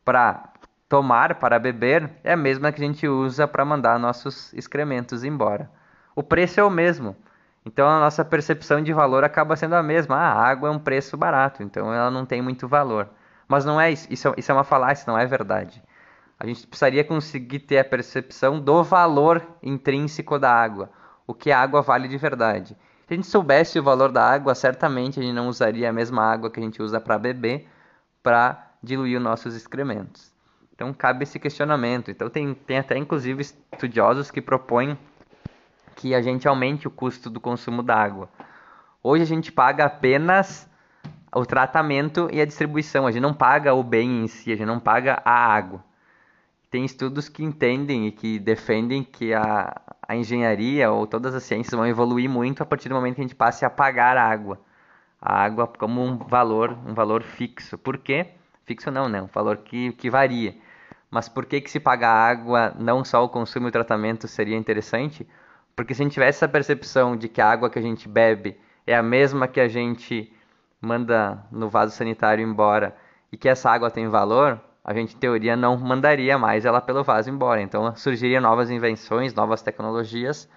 para 0.05 0.51
tomar, 0.88 1.36
para 1.36 1.60
beber, 1.60 2.10
é 2.24 2.34
a 2.34 2.38
mesma 2.38 2.72
que 2.72 2.81
a 2.81 2.86
gente 2.86 3.07
usa 3.07 3.48
para 3.48 3.65
mandar 3.65 4.00
nossos 4.00 4.53
excrementos 4.53 5.24
embora. 5.24 5.69
O 6.15 6.24
preço 6.24 6.60
é 6.60 6.63
o 6.63 6.69
mesmo. 6.69 7.15
Então 7.65 7.88
a 7.88 8.00
nossa 8.00 8.24
percepção 8.24 8.81
de 8.81 8.93
valor 8.93 9.24
acaba 9.24 9.55
sendo 9.55 9.75
a 9.75 9.84
mesma. 9.84 10.15
Ah, 10.15 10.34
a 10.34 10.48
água 10.48 10.69
é 10.69 10.72
um 10.72 10.79
preço 10.79 11.17
barato, 11.17 11.62
então 11.62 11.93
ela 11.93 12.10
não 12.10 12.25
tem 12.25 12.41
muito 12.41 12.67
valor. 12.67 13.10
Mas 13.48 13.65
não 13.65 13.79
é 13.79 13.91
isso, 13.91 14.07
isso, 14.10 14.34
isso 14.38 14.51
é 14.51 14.55
uma 14.55 14.63
falácia, 14.63 15.12
não 15.12 15.19
é 15.19 15.25
verdade. 15.25 15.84
A 16.39 16.46
gente 16.46 16.65
precisaria 16.65 17.03
conseguir 17.03 17.60
ter 17.60 17.79
a 17.79 17.84
percepção 17.84 18.60
do 18.60 18.84
valor 18.84 19.46
intrínseco 19.62 20.39
da 20.39 20.51
água 20.51 20.89
o 21.27 21.34
que 21.34 21.51
a 21.51 21.60
água 21.60 21.81
vale 21.81 22.07
de 22.07 22.17
verdade. 22.17 22.75
Se 23.08 23.14
a 23.14 23.16
gente 23.16 23.28
soubesse 23.28 23.80
o 23.80 23.84
valor 23.84 24.12
da 24.12 24.22
água, 24.22 24.54
certamente 24.54 25.18
a 25.18 25.24
gente 25.24 25.34
não 25.34 25.48
usaria 25.48 25.90
a 25.90 25.94
mesma 25.94 26.24
água 26.24 26.52
que 26.52 26.60
a 26.60 26.64
gente 26.64 26.82
usa 26.82 27.00
para 27.00 27.18
beber 27.18 27.66
para 28.22 28.74
diluir 28.84 29.18
os 29.18 29.24
nossos 29.24 29.56
excrementos. 29.56 30.34
Então 30.76 30.94
cabe 30.94 31.24
esse 31.24 31.40
questionamento. 31.40 32.12
Então 32.12 32.30
tem, 32.30 32.54
tem 32.54 32.80
até 32.80 32.98
inclusive 32.98 33.42
estudiosos 33.42 34.30
que 34.30 34.42
propõem 34.42 34.98
que 35.96 36.14
a 36.14 36.22
gente 36.22 36.50
aumente 36.50 36.86
o 36.86 36.92
custo 36.92 37.30
do 37.30 37.40
consumo 37.40 37.82
da 37.82 37.96
água. 37.96 38.28
Hoje 39.02 39.24
a 39.24 39.26
gente 39.26 39.54
paga 39.54 39.86
apenas 39.86 40.70
o 41.34 41.46
tratamento 41.46 42.28
e 42.30 42.42
a 42.42 42.46
distribuição, 42.46 43.08
a 43.08 43.12
gente 43.12 43.22
não 43.22 43.34
paga 43.34 43.74
o 43.74 43.84
bem 43.84 44.26
em 44.26 44.28
si, 44.28 44.52
a 44.52 44.56
gente 44.58 44.68
não 44.68 44.82
paga 44.82 45.22
a 45.24 45.32
água. 45.32 45.82
Tem 46.70 46.84
estudos 46.84 47.30
que 47.30 47.44
entendem 47.44 48.08
e 48.08 48.12
que 48.12 48.40
defendem 48.40 49.04
que 49.04 49.34
a, 49.34 49.82
a 50.08 50.16
engenharia 50.16 50.92
ou 50.92 51.08
todas 51.08 51.34
as 51.34 51.44
ciências 51.44 51.74
vão 51.74 51.88
evoluir 51.88 52.30
muito 52.30 52.62
a 52.62 52.66
partir 52.66 52.90
do 52.90 52.96
momento 52.96 53.16
que 53.16 53.22
a 53.22 53.24
gente 53.24 53.36
passe 53.36 53.66
a 53.66 53.70
pagar 53.70 54.18
a 54.18 54.24
água. 54.24 54.60
A 55.22 55.44
água 55.44 55.68
como 55.68 56.04
um 56.04 56.18
valor, 56.18 56.78
um 56.86 56.94
valor 56.94 57.24
fixo. 57.24 57.78
Por 57.78 57.98
quê? 57.98 58.28
Fixo 58.66 58.92
não, 58.92 59.08
né? 59.08 59.22
Um 59.22 59.28
valor 59.28 59.58
que, 59.58 59.94
que 59.94 60.10
varia. 60.10 60.56
Mas 61.10 61.30
por 61.30 61.46
que, 61.46 61.62
que 61.62 61.72
se 61.72 61.80
pagar 61.80 62.12
água, 62.12 62.74
não 62.78 63.04
só 63.04 63.24
o 63.24 63.30
consumo 63.30 63.68
e 63.68 63.70
o 63.70 63.72
tratamento 63.72 64.28
seria 64.28 64.58
interessante? 64.58 65.28
Porque 65.76 65.94
se 65.94 66.02
a 66.02 66.04
gente 66.04 66.14
tivesse 66.14 66.40
essa 66.40 66.50
percepção 66.50 67.16
de 67.16 67.30
que 67.30 67.40
a 67.40 67.50
água 67.50 67.70
que 67.70 67.80
a 67.80 67.82
gente 67.82 68.10
bebe 68.10 68.60
é 68.86 68.96
a 68.96 69.04
mesma 69.04 69.48
que 69.48 69.60
a 69.60 69.68
gente 69.68 70.34
manda 70.82 71.46
no 71.52 71.70
vaso 71.70 71.96
sanitário 71.96 72.44
embora 72.44 72.96
e 73.32 73.38
que 73.38 73.48
essa 73.48 73.70
água 73.70 73.90
tem 73.90 74.08
valor, 74.08 74.60
a 74.88 74.94
gente 74.94 75.17
em 75.17 75.20
teoria 75.20 75.58
não 75.58 75.75
mandaria 75.75 76.38
mais 76.38 76.63
ela 76.63 76.79
pelo 76.79 77.03
vaso 77.03 77.29
embora. 77.29 77.62
Então 77.62 77.94
surgiriam 77.94 78.41
novas 78.41 78.72
invenções, 78.72 79.34
novas 79.34 79.62
tecnologias 79.62 80.50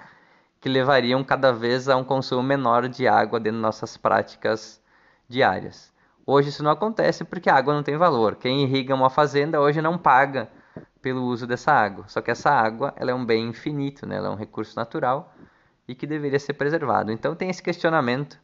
que 0.60 0.68
levariam 0.68 1.24
cada 1.24 1.52
vez 1.52 1.88
a 1.88 1.96
um 1.96 2.04
consumo 2.04 2.42
menor 2.42 2.88
de 2.88 3.08
água 3.08 3.40
dentro 3.40 3.58
de 3.58 3.62
nossas 3.62 3.96
práticas 3.96 4.80
diárias. 5.28 5.92
Hoje 6.24 6.50
isso 6.50 6.62
não 6.62 6.70
acontece 6.70 7.24
porque 7.24 7.50
a 7.50 7.56
água 7.56 7.74
não 7.74 7.82
tem 7.82 7.96
valor. 7.96 8.36
Quem 8.36 8.62
irriga 8.62 8.94
uma 8.94 9.10
fazenda 9.10 9.60
hoje 9.60 9.82
não 9.82 9.98
paga 9.98 10.48
pelo 11.02 11.24
uso 11.24 11.44
dessa 11.44 11.72
água. 11.72 12.04
Só 12.06 12.20
que 12.20 12.30
essa 12.30 12.50
água 12.50 12.94
ela 12.96 13.10
é 13.10 13.14
um 13.14 13.24
bem 13.24 13.48
infinito, 13.48 14.06
né? 14.06 14.16
ela 14.16 14.28
é 14.28 14.30
um 14.30 14.36
recurso 14.36 14.76
natural 14.76 15.34
e 15.88 15.94
que 15.94 16.06
deveria 16.06 16.38
ser 16.38 16.52
preservado. 16.52 17.10
Então 17.10 17.34
tem 17.34 17.50
esse 17.50 17.62
questionamento. 17.62 18.38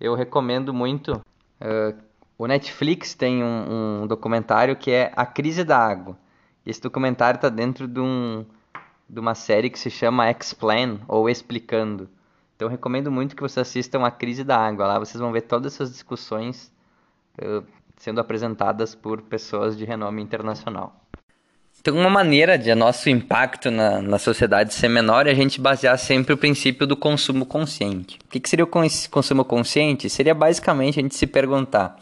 Eu 0.00 0.16
recomendo 0.16 0.74
muito. 0.74 1.12
Uh, 1.60 2.11
o 2.42 2.46
Netflix 2.48 3.14
tem 3.14 3.40
um, 3.40 4.02
um, 4.02 4.06
documentário 4.08 4.74
que 4.74 4.90
é 4.90 5.12
A 5.14 5.24
Crise 5.24 5.62
da 5.62 5.78
Água. 5.78 6.18
Esse 6.66 6.82
documentário 6.82 7.38
está 7.38 7.48
dentro 7.48 7.86
de, 7.86 8.00
um, 8.00 8.44
de 9.08 9.20
uma 9.20 9.32
série 9.36 9.70
que 9.70 9.78
se 9.78 9.88
chama 9.88 10.28
Explain 10.28 10.98
ou 11.06 11.30
Explicando. 11.30 12.10
Então 12.56 12.68
recomendo 12.68 13.12
muito 13.12 13.36
que 13.36 13.42
vocês 13.42 13.64
assistam 13.64 14.04
A 14.04 14.10
Crise 14.10 14.42
da 14.42 14.58
Água. 14.58 14.88
Lá 14.88 14.98
vocês 14.98 15.20
vão 15.20 15.30
ver 15.30 15.42
todas 15.42 15.74
essas 15.74 15.92
discussões 15.92 16.72
uh, 17.40 17.64
sendo 17.96 18.20
apresentadas 18.20 18.92
por 18.92 19.22
pessoas 19.22 19.78
de 19.78 19.84
renome 19.84 20.20
internacional. 20.20 20.96
Então, 21.80 21.94
uma 21.96 22.10
maneira 22.10 22.58
de 22.58 22.74
nosso 22.74 23.08
impacto 23.08 23.70
na, 23.70 24.02
na 24.02 24.18
sociedade 24.18 24.74
ser 24.74 24.88
menor 24.88 25.28
é 25.28 25.30
a 25.30 25.34
gente 25.34 25.60
basear 25.60 25.96
sempre 25.96 26.34
o 26.34 26.36
princípio 26.36 26.88
do 26.88 26.96
consumo 26.96 27.46
consciente. 27.46 28.18
O 28.24 28.28
que, 28.28 28.40
que 28.40 28.48
seria 28.48 28.64
o 28.64 28.68
consumo 28.68 29.44
consciente? 29.44 30.10
Seria 30.10 30.34
basicamente 30.34 30.98
a 30.98 31.02
gente 31.02 31.14
se 31.14 31.26
perguntar, 31.26 31.96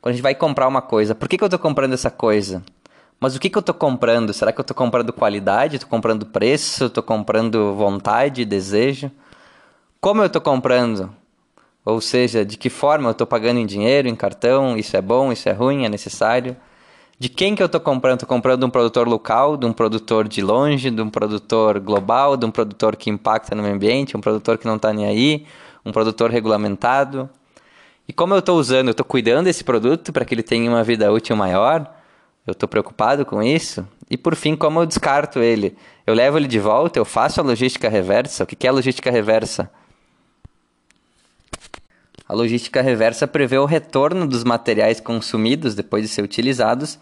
quando 0.00 0.12
a 0.12 0.16
gente 0.16 0.22
vai 0.22 0.34
comprar 0.34 0.66
uma 0.66 0.82
coisa, 0.82 1.14
por 1.14 1.28
que, 1.28 1.36
que 1.36 1.44
eu 1.44 1.46
estou 1.46 1.58
comprando 1.58 1.92
essa 1.92 2.10
coisa? 2.10 2.62
Mas 3.18 3.36
o 3.36 3.40
que, 3.40 3.50
que 3.50 3.58
eu 3.58 3.60
estou 3.60 3.74
comprando? 3.74 4.32
Será 4.32 4.50
que 4.50 4.58
eu 4.58 4.62
estou 4.62 4.74
comprando 4.74 5.12
qualidade? 5.12 5.76
Estou 5.76 5.90
comprando 5.90 6.24
preço? 6.24 6.86
Estou 6.86 7.02
comprando 7.02 7.74
vontade, 7.74 8.44
desejo? 8.44 9.10
Como 10.00 10.22
eu 10.22 10.26
estou 10.26 10.40
comprando? 10.40 11.14
Ou 11.84 12.00
seja, 12.00 12.44
de 12.44 12.56
que 12.56 12.70
forma 12.70 13.08
eu 13.08 13.12
estou 13.12 13.26
pagando 13.26 13.60
em 13.60 13.66
dinheiro, 13.66 14.08
em 14.08 14.16
cartão? 14.16 14.76
Isso 14.76 14.96
é 14.96 15.02
bom? 15.02 15.30
Isso 15.32 15.48
é 15.48 15.52
ruim? 15.52 15.84
É 15.84 15.88
necessário? 15.88 16.56
de 17.20 17.28
quem 17.28 17.54
que 17.54 17.62
eu 17.62 17.66
estou 17.66 17.82
comprando? 17.82 18.14
Estou 18.14 18.26
comprando 18.26 18.60
de 18.60 18.64
um 18.64 18.70
produtor 18.70 19.06
local, 19.06 19.54
de 19.58 19.66
um 19.66 19.74
produtor 19.74 20.26
de 20.26 20.40
longe, 20.40 20.90
de 20.90 21.02
um 21.02 21.10
produtor 21.10 21.78
global, 21.78 22.34
de 22.34 22.46
um 22.46 22.50
produtor 22.50 22.96
que 22.96 23.10
impacta 23.10 23.54
no 23.54 23.62
meio 23.62 23.74
ambiente, 23.74 24.16
um 24.16 24.22
produtor 24.22 24.56
que 24.56 24.66
não 24.66 24.76
está 24.76 24.90
nem 24.90 25.04
aí, 25.04 25.44
um 25.84 25.92
produtor 25.92 26.30
regulamentado. 26.30 27.28
E 28.10 28.12
como 28.12 28.34
eu 28.34 28.40
estou 28.40 28.58
usando, 28.58 28.88
eu 28.88 28.90
estou 28.90 29.06
cuidando 29.06 29.44
desse 29.44 29.62
produto 29.62 30.12
para 30.12 30.24
que 30.24 30.34
ele 30.34 30.42
tenha 30.42 30.68
uma 30.68 30.82
vida 30.82 31.12
útil 31.12 31.36
maior, 31.36 31.88
eu 32.44 32.50
estou 32.50 32.68
preocupado 32.68 33.24
com 33.24 33.40
isso. 33.40 33.86
E 34.10 34.16
por 34.16 34.34
fim, 34.34 34.56
como 34.56 34.80
eu 34.80 34.86
descarto 34.86 35.38
ele? 35.38 35.76
Eu 36.04 36.12
levo 36.12 36.36
ele 36.36 36.48
de 36.48 36.58
volta, 36.58 36.98
eu 36.98 37.04
faço 37.04 37.40
a 37.40 37.44
logística 37.44 37.88
reversa. 37.88 38.42
O 38.42 38.46
que 38.48 38.66
é 38.66 38.68
a 38.68 38.72
logística 38.72 39.12
reversa? 39.12 39.70
A 42.28 42.34
logística 42.34 42.82
reversa 42.82 43.28
prevê 43.28 43.58
o 43.58 43.64
retorno 43.64 44.26
dos 44.26 44.42
materiais 44.42 44.98
consumidos 44.98 45.76
depois 45.76 46.02
de 46.02 46.08
ser 46.08 46.22
utilizados 46.22 46.98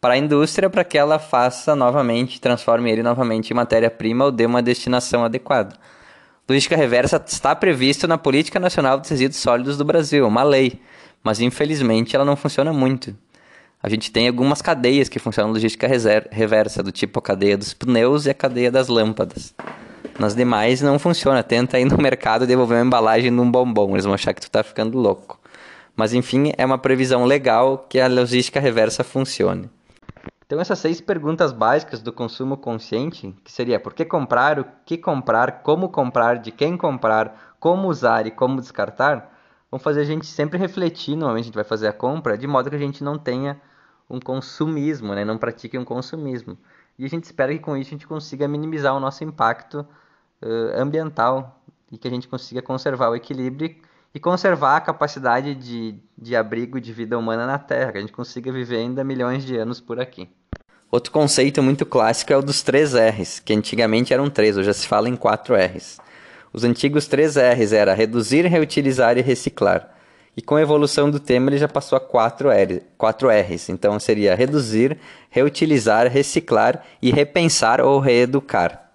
para 0.00 0.14
a 0.14 0.18
indústria 0.18 0.68
para 0.68 0.82
que 0.82 0.98
ela 0.98 1.20
faça 1.20 1.76
novamente, 1.76 2.40
transforme 2.40 2.90
ele 2.90 3.04
novamente 3.04 3.52
em 3.52 3.54
matéria-prima 3.54 4.24
ou 4.24 4.32
dê 4.32 4.44
uma 4.44 4.60
destinação 4.60 5.22
adequada. 5.22 5.76
Logística 6.48 6.76
reversa 6.76 7.22
está 7.26 7.54
previsto 7.54 8.08
na 8.08 8.16
Política 8.16 8.58
Nacional 8.58 8.98
de 8.98 9.10
Resíduos 9.10 9.38
Sólidos 9.38 9.76
do 9.76 9.84
Brasil, 9.84 10.26
uma 10.26 10.42
lei, 10.42 10.80
mas 11.22 11.40
infelizmente 11.40 12.16
ela 12.16 12.24
não 12.24 12.36
funciona 12.36 12.72
muito. 12.72 13.14
A 13.82 13.88
gente 13.90 14.10
tem 14.10 14.26
algumas 14.26 14.62
cadeias 14.62 15.10
que 15.10 15.18
funcionam 15.18 15.52
logística 15.52 15.86
reversa, 15.86 16.82
do 16.82 16.90
tipo 16.90 17.18
a 17.18 17.22
cadeia 17.22 17.56
dos 17.56 17.74
pneus 17.74 18.24
e 18.24 18.30
a 18.30 18.34
cadeia 18.34 18.70
das 18.70 18.88
lâmpadas. 18.88 19.54
Nas 20.18 20.34
demais 20.34 20.80
não 20.80 20.98
funciona. 20.98 21.42
Tenta 21.42 21.78
ir 21.78 21.84
no 21.84 21.98
mercado 22.02 22.44
e 22.44 22.46
devolver 22.46 22.78
uma 22.78 22.86
embalagem 22.86 23.30
num 23.30 23.48
bombom. 23.48 23.92
Eles 23.92 24.04
vão 24.04 24.14
achar 24.14 24.32
que 24.32 24.40
tu 24.40 24.50
tá 24.50 24.62
ficando 24.64 24.98
louco. 24.98 25.38
Mas 25.94 26.14
enfim, 26.14 26.52
é 26.56 26.64
uma 26.64 26.78
previsão 26.78 27.24
legal 27.24 27.86
que 27.88 28.00
a 28.00 28.08
logística 28.08 28.58
reversa 28.58 29.04
funcione. 29.04 29.68
Então 30.48 30.58
essas 30.58 30.78
seis 30.78 30.98
perguntas 30.98 31.52
básicas 31.52 32.00
do 32.00 32.10
consumo 32.10 32.56
consciente, 32.56 33.36
que 33.44 33.52
seria 33.52 33.78
por 33.78 33.92
que 33.92 34.02
comprar, 34.02 34.58
o 34.58 34.64
que 34.86 34.96
comprar, 34.96 35.62
como 35.62 35.90
comprar, 35.90 36.38
de 36.38 36.50
quem 36.50 36.74
comprar, 36.74 37.54
como 37.60 37.86
usar 37.86 38.26
e 38.26 38.30
como 38.30 38.58
descartar, 38.58 39.30
vão 39.70 39.78
fazer 39.78 40.00
a 40.00 40.04
gente 40.04 40.24
sempre 40.24 40.58
refletir 40.58 41.16
no 41.16 41.26
momento 41.26 41.34
que 41.34 41.40
a 41.40 41.44
gente 41.44 41.54
vai 41.54 41.64
fazer 41.64 41.88
a 41.88 41.92
compra, 41.92 42.38
de 42.38 42.46
modo 42.46 42.70
que 42.70 42.76
a 42.76 42.78
gente 42.78 43.04
não 43.04 43.18
tenha 43.18 43.60
um 44.08 44.18
consumismo, 44.18 45.14
né? 45.14 45.22
não 45.22 45.36
pratique 45.36 45.76
um 45.76 45.84
consumismo. 45.84 46.56
E 46.98 47.04
a 47.04 47.08
gente 47.10 47.24
espera 47.24 47.52
que 47.52 47.58
com 47.58 47.76
isso 47.76 47.90
a 47.90 47.92
gente 47.92 48.06
consiga 48.06 48.48
minimizar 48.48 48.96
o 48.96 49.00
nosso 49.00 49.22
impacto 49.24 49.86
uh, 50.40 50.80
ambiental 50.80 51.62
e 51.92 51.98
que 51.98 52.08
a 52.08 52.10
gente 52.10 52.26
consiga 52.26 52.62
conservar 52.62 53.10
o 53.10 53.14
equilíbrio 53.14 53.76
e 54.14 54.18
conservar 54.18 54.76
a 54.76 54.80
capacidade 54.80 55.54
de, 55.54 56.00
de 56.16 56.34
abrigo 56.34 56.80
de 56.80 56.90
vida 56.90 57.18
humana 57.18 57.46
na 57.46 57.58
Terra, 57.58 57.92
que 57.92 57.98
a 57.98 58.00
gente 58.00 58.14
consiga 58.14 58.50
viver 58.50 58.78
ainda 58.78 59.04
milhões 59.04 59.44
de 59.44 59.54
anos 59.58 59.78
por 59.78 60.00
aqui. 60.00 60.26
Outro 60.90 61.12
conceito 61.12 61.62
muito 61.62 61.84
clássico 61.84 62.32
é 62.32 62.36
o 62.36 62.42
dos 62.42 62.62
três 62.62 62.94
R's, 62.94 63.40
que 63.40 63.52
antigamente 63.52 64.14
eram 64.14 64.30
três, 64.30 64.56
hoje 64.56 64.66
já 64.66 64.72
se 64.72 64.86
fala 64.86 65.08
em 65.08 65.16
quatro 65.16 65.54
R's. 65.54 65.98
Os 66.50 66.64
antigos 66.64 67.06
três 67.06 67.36
R's 67.36 67.74
era 67.74 67.92
reduzir, 67.92 68.46
reutilizar 68.46 69.18
e 69.18 69.20
reciclar. 69.20 69.94
E 70.34 70.40
com 70.40 70.54
a 70.54 70.62
evolução 70.62 71.10
do 71.10 71.20
tema 71.20 71.50
ele 71.50 71.58
já 71.58 71.68
passou 71.68 71.96
a 71.96 72.00
quatro, 72.00 72.50
R, 72.50 72.82
quatro 72.96 73.28
R's. 73.28 73.68
Então 73.68 74.00
seria 74.00 74.34
reduzir, 74.34 74.96
reutilizar, 75.28 76.06
reciclar 76.06 76.82
e 77.02 77.10
repensar 77.10 77.82
ou 77.82 78.00
reeducar. 78.00 78.88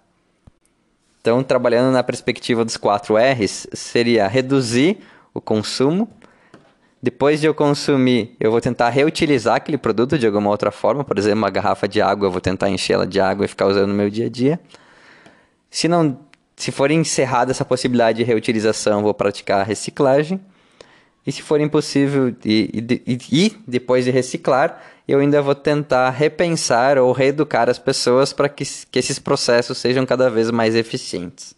Então, 1.20 1.42
trabalhando 1.42 1.92
na 1.92 2.02
perspectiva 2.02 2.64
dos 2.64 2.76
quatro 2.76 3.16
R's, 3.16 3.66
seria 3.72 4.26
reduzir 4.26 4.98
o 5.32 5.40
consumo. 5.40 6.08
Depois 7.04 7.38
de 7.38 7.46
eu 7.46 7.52
consumir, 7.52 8.34
eu 8.40 8.50
vou 8.50 8.62
tentar 8.62 8.88
reutilizar 8.88 9.56
aquele 9.56 9.76
produto 9.76 10.18
de 10.18 10.26
alguma 10.26 10.48
outra 10.48 10.70
forma. 10.70 11.04
Por 11.04 11.18
exemplo, 11.18 11.36
uma 11.36 11.50
garrafa 11.50 11.86
de 11.86 12.00
água, 12.00 12.28
eu 12.28 12.30
vou 12.30 12.40
tentar 12.40 12.70
encher 12.70 12.94
ela 12.94 13.06
de 13.06 13.20
água 13.20 13.44
e 13.44 13.48
ficar 13.48 13.66
usando 13.66 13.88
no 13.88 13.94
meu 13.94 14.08
dia 14.08 14.24
a 14.24 14.28
dia. 14.30 14.58
Se 15.70 15.86
não, 15.86 16.18
se 16.56 16.72
for 16.72 16.90
encerrada 16.90 17.50
essa 17.50 17.62
possibilidade 17.62 18.16
de 18.16 18.24
reutilização, 18.24 19.02
vou 19.02 19.12
praticar 19.12 19.60
a 19.60 19.62
reciclagem. 19.62 20.40
E 21.26 21.30
se 21.30 21.42
for 21.42 21.60
impossível, 21.60 22.34
e, 22.42 22.70
e, 23.06 23.18
e, 23.30 23.56
depois 23.68 24.06
de 24.06 24.10
reciclar, 24.10 24.82
eu 25.06 25.18
ainda 25.18 25.42
vou 25.42 25.54
tentar 25.54 26.08
repensar 26.08 26.96
ou 26.96 27.12
reeducar 27.12 27.68
as 27.68 27.78
pessoas 27.78 28.32
para 28.32 28.48
que, 28.48 28.64
que 28.90 28.98
esses 28.98 29.18
processos 29.18 29.76
sejam 29.76 30.06
cada 30.06 30.30
vez 30.30 30.50
mais 30.50 30.74
eficientes. 30.74 31.54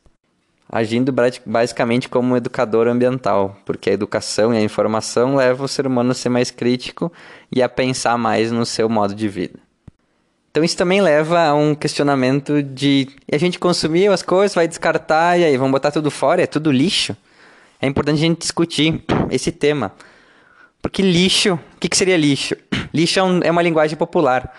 Agindo 0.68 1.14
basicamente 1.44 2.08
como 2.08 2.36
educador 2.36 2.88
ambiental, 2.88 3.56
porque 3.64 3.90
a 3.90 3.92
educação 3.92 4.52
e 4.52 4.56
a 4.56 4.62
informação 4.62 5.36
levam 5.36 5.64
o 5.64 5.68
ser 5.68 5.86
humano 5.86 6.10
a 6.10 6.14
ser 6.14 6.28
mais 6.28 6.50
crítico 6.50 7.12
e 7.52 7.62
a 7.62 7.68
pensar 7.68 8.18
mais 8.18 8.50
no 8.50 8.66
seu 8.66 8.88
modo 8.88 9.14
de 9.14 9.28
vida. 9.28 9.58
Então 10.50 10.64
isso 10.64 10.76
também 10.76 11.00
leva 11.00 11.46
a 11.46 11.54
um 11.54 11.74
questionamento 11.74 12.62
de 12.62 13.08
a 13.30 13.36
gente 13.36 13.58
consumir 13.58 14.08
as 14.08 14.22
coisas, 14.22 14.54
vai 14.54 14.66
descartar 14.66 15.38
e 15.38 15.44
aí 15.44 15.56
vamos 15.56 15.72
botar 15.72 15.92
tudo 15.92 16.10
fora, 16.10 16.42
é 16.42 16.46
tudo 16.46 16.72
lixo 16.72 17.16
é 17.80 17.86
importante 17.86 18.16
a 18.16 18.20
gente 18.20 18.40
discutir 18.40 19.02
esse 19.30 19.52
tema. 19.52 19.92
Porque 20.80 21.02
lixo, 21.02 21.54
o 21.54 21.78
que, 21.80 21.88
que 21.88 21.96
seria 21.96 22.16
lixo? 22.16 22.56
Lixo 22.94 23.18
é, 23.18 23.22
um, 23.22 23.40
é 23.42 23.50
uma 23.50 23.62
linguagem 23.62 23.96
popular. 23.96 24.56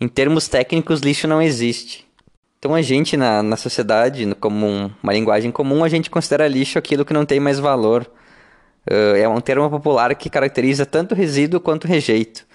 Em 0.00 0.08
termos 0.08 0.48
técnicos, 0.48 1.00
lixo 1.00 1.26
não 1.26 1.40
existe. 1.40 2.06
Então 2.58 2.74
a 2.74 2.82
gente 2.82 3.16
na, 3.16 3.42
na 3.42 3.56
sociedade, 3.56 4.34
como 4.40 4.66
um, 4.66 4.90
uma 5.00 5.12
linguagem 5.12 5.50
comum, 5.50 5.84
a 5.84 5.88
gente 5.88 6.10
considera 6.10 6.48
lixo 6.48 6.78
aquilo 6.78 7.04
que 7.04 7.12
não 7.12 7.24
tem 7.24 7.38
mais 7.38 7.60
valor. 7.60 8.10
Uh, 8.90 9.16
é 9.16 9.28
um 9.28 9.40
termo 9.40 9.70
popular 9.70 10.12
que 10.16 10.28
caracteriza 10.28 10.84
tanto 10.84 11.14
resíduo 11.14 11.60
quanto 11.60 11.86
rejeito. 11.86 12.46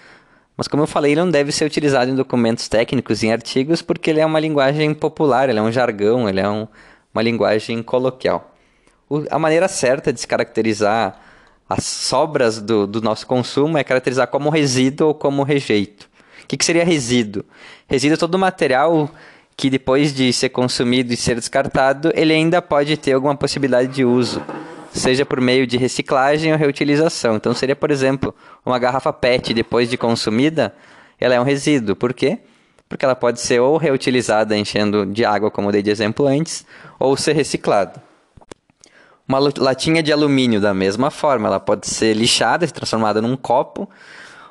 Mas 0.56 0.68
como 0.68 0.82
eu 0.82 0.86
falei, 0.86 1.12
ele 1.12 1.20
não 1.22 1.30
deve 1.30 1.50
ser 1.50 1.64
utilizado 1.64 2.10
em 2.10 2.14
documentos 2.14 2.68
técnicos, 2.68 3.22
em 3.22 3.32
artigos, 3.32 3.80
porque 3.80 4.10
ele 4.10 4.20
é 4.20 4.26
uma 4.26 4.38
linguagem 4.38 4.92
popular, 4.94 5.48
ele 5.48 5.58
é 5.58 5.62
um 5.62 5.72
jargão, 5.72 6.28
ele 6.28 6.40
é 6.40 6.48
um, 6.48 6.68
uma 7.12 7.22
linguagem 7.22 7.82
coloquial. 7.82 8.54
O, 9.08 9.24
a 9.30 9.38
maneira 9.38 9.68
certa 9.68 10.12
de 10.12 10.20
se 10.20 10.26
caracterizar 10.26 11.18
as 11.68 11.82
sobras 11.84 12.60
do, 12.60 12.86
do 12.86 13.00
nosso 13.00 13.26
consumo 13.26 13.78
é 13.78 13.82
caracterizar 13.84 14.28
como 14.28 14.50
resíduo 14.50 15.08
ou 15.08 15.14
como 15.14 15.42
rejeito. 15.42 16.10
O 16.42 16.46
que, 16.46 16.58
que 16.58 16.64
seria 16.64 16.84
resíduo? 16.84 17.42
Resíduo 17.88 18.14
é 18.14 18.18
todo 18.18 18.38
material 18.38 19.10
que 19.56 19.70
depois 19.70 20.12
de 20.12 20.32
ser 20.32 20.48
consumido 20.48 21.12
e 21.12 21.16
ser 21.16 21.36
descartado, 21.36 22.12
ele 22.14 22.32
ainda 22.32 22.60
pode 22.60 22.96
ter 22.96 23.12
alguma 23.12 23.36
possibilidade 23.36 23.88
de 23.88 24.04
uso, 24.04 24.42
seja 24.92 25.24
por 25.24 25.40
meio 25.40 25.66
de 25.66 25.76
reciclagem 25.76 26.52
ou 26.52 26.58
reutilização. 26.58 27.36
Então 27.36 27.54
seria, 27.54 27.76
por 27.76 27.90
exemplo, 27.90 28.34
uma 28.64 28.78
garrafa 28.78 29.12
PET 29.12 29.54
depois 29.54 29.88
de 29.88 29.96
consumida, 29.96 30.74
ela 31.20 31.34
é 31.34 31.40
um 31.40 31.44
resíduo. 31.44 31.94
Por 31.94 32.12
quê? 32.12 32.38
Porque 32.88 33.04
ela 33.04 33.14
pode 33.14 33.40
ser 33.40 33.60
ou 33.60 33.76
reutilizada 33.76 34.56
enchendo 34.56 35.06
de 35.06 35.24
água, 35.24 35.50
como 35.50 35.72
dei 35.72 35.82
de 35.82 35.90
exemplo 35.90 36.26
antes, 36.26 36.66
ou 36.98 37.16
ser 37.16 37.34
reciclada. 37.34 38.02
Uma 39.26 39.38
latinha 39.38 40.02
de 40.02 40.12
alumínio, 40.12 40.60
da 40.60 40.74
mesma 40.74 41.10
forma, 41.10 41.48
ela 41.48 41.58
pode 41.58 41.86
ser 41.86 42.14
lixada, 42.14 42.66
transformada 42.66 43.22
num 43.22 43.36
copo, 43.36 43.88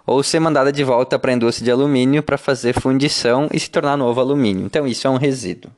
ou 0.05 0.22
ser 0.22 0.39
mandada 0.39 0.72
de 0.72 0.83
volta 0.83 1.17
para 1.17 1.31
a 1.31 1.36
indústria 1.36 1.65
de 1.65 1.72
alumínio 1.72 2.22
para 2.22 2.38
fazer 2.38 2.74
fundição 2.79 3.48
e 3.53 3.60
se 3.60 3.69
tornar 3.69 3.98
novo 3.98 4.19
alumínio. 4.19 4.65
Então 4.65 4.86
isso 4.86 5.07
é 5.07 5.10
um 5.10 5.17
resíduo. 5.17 5.72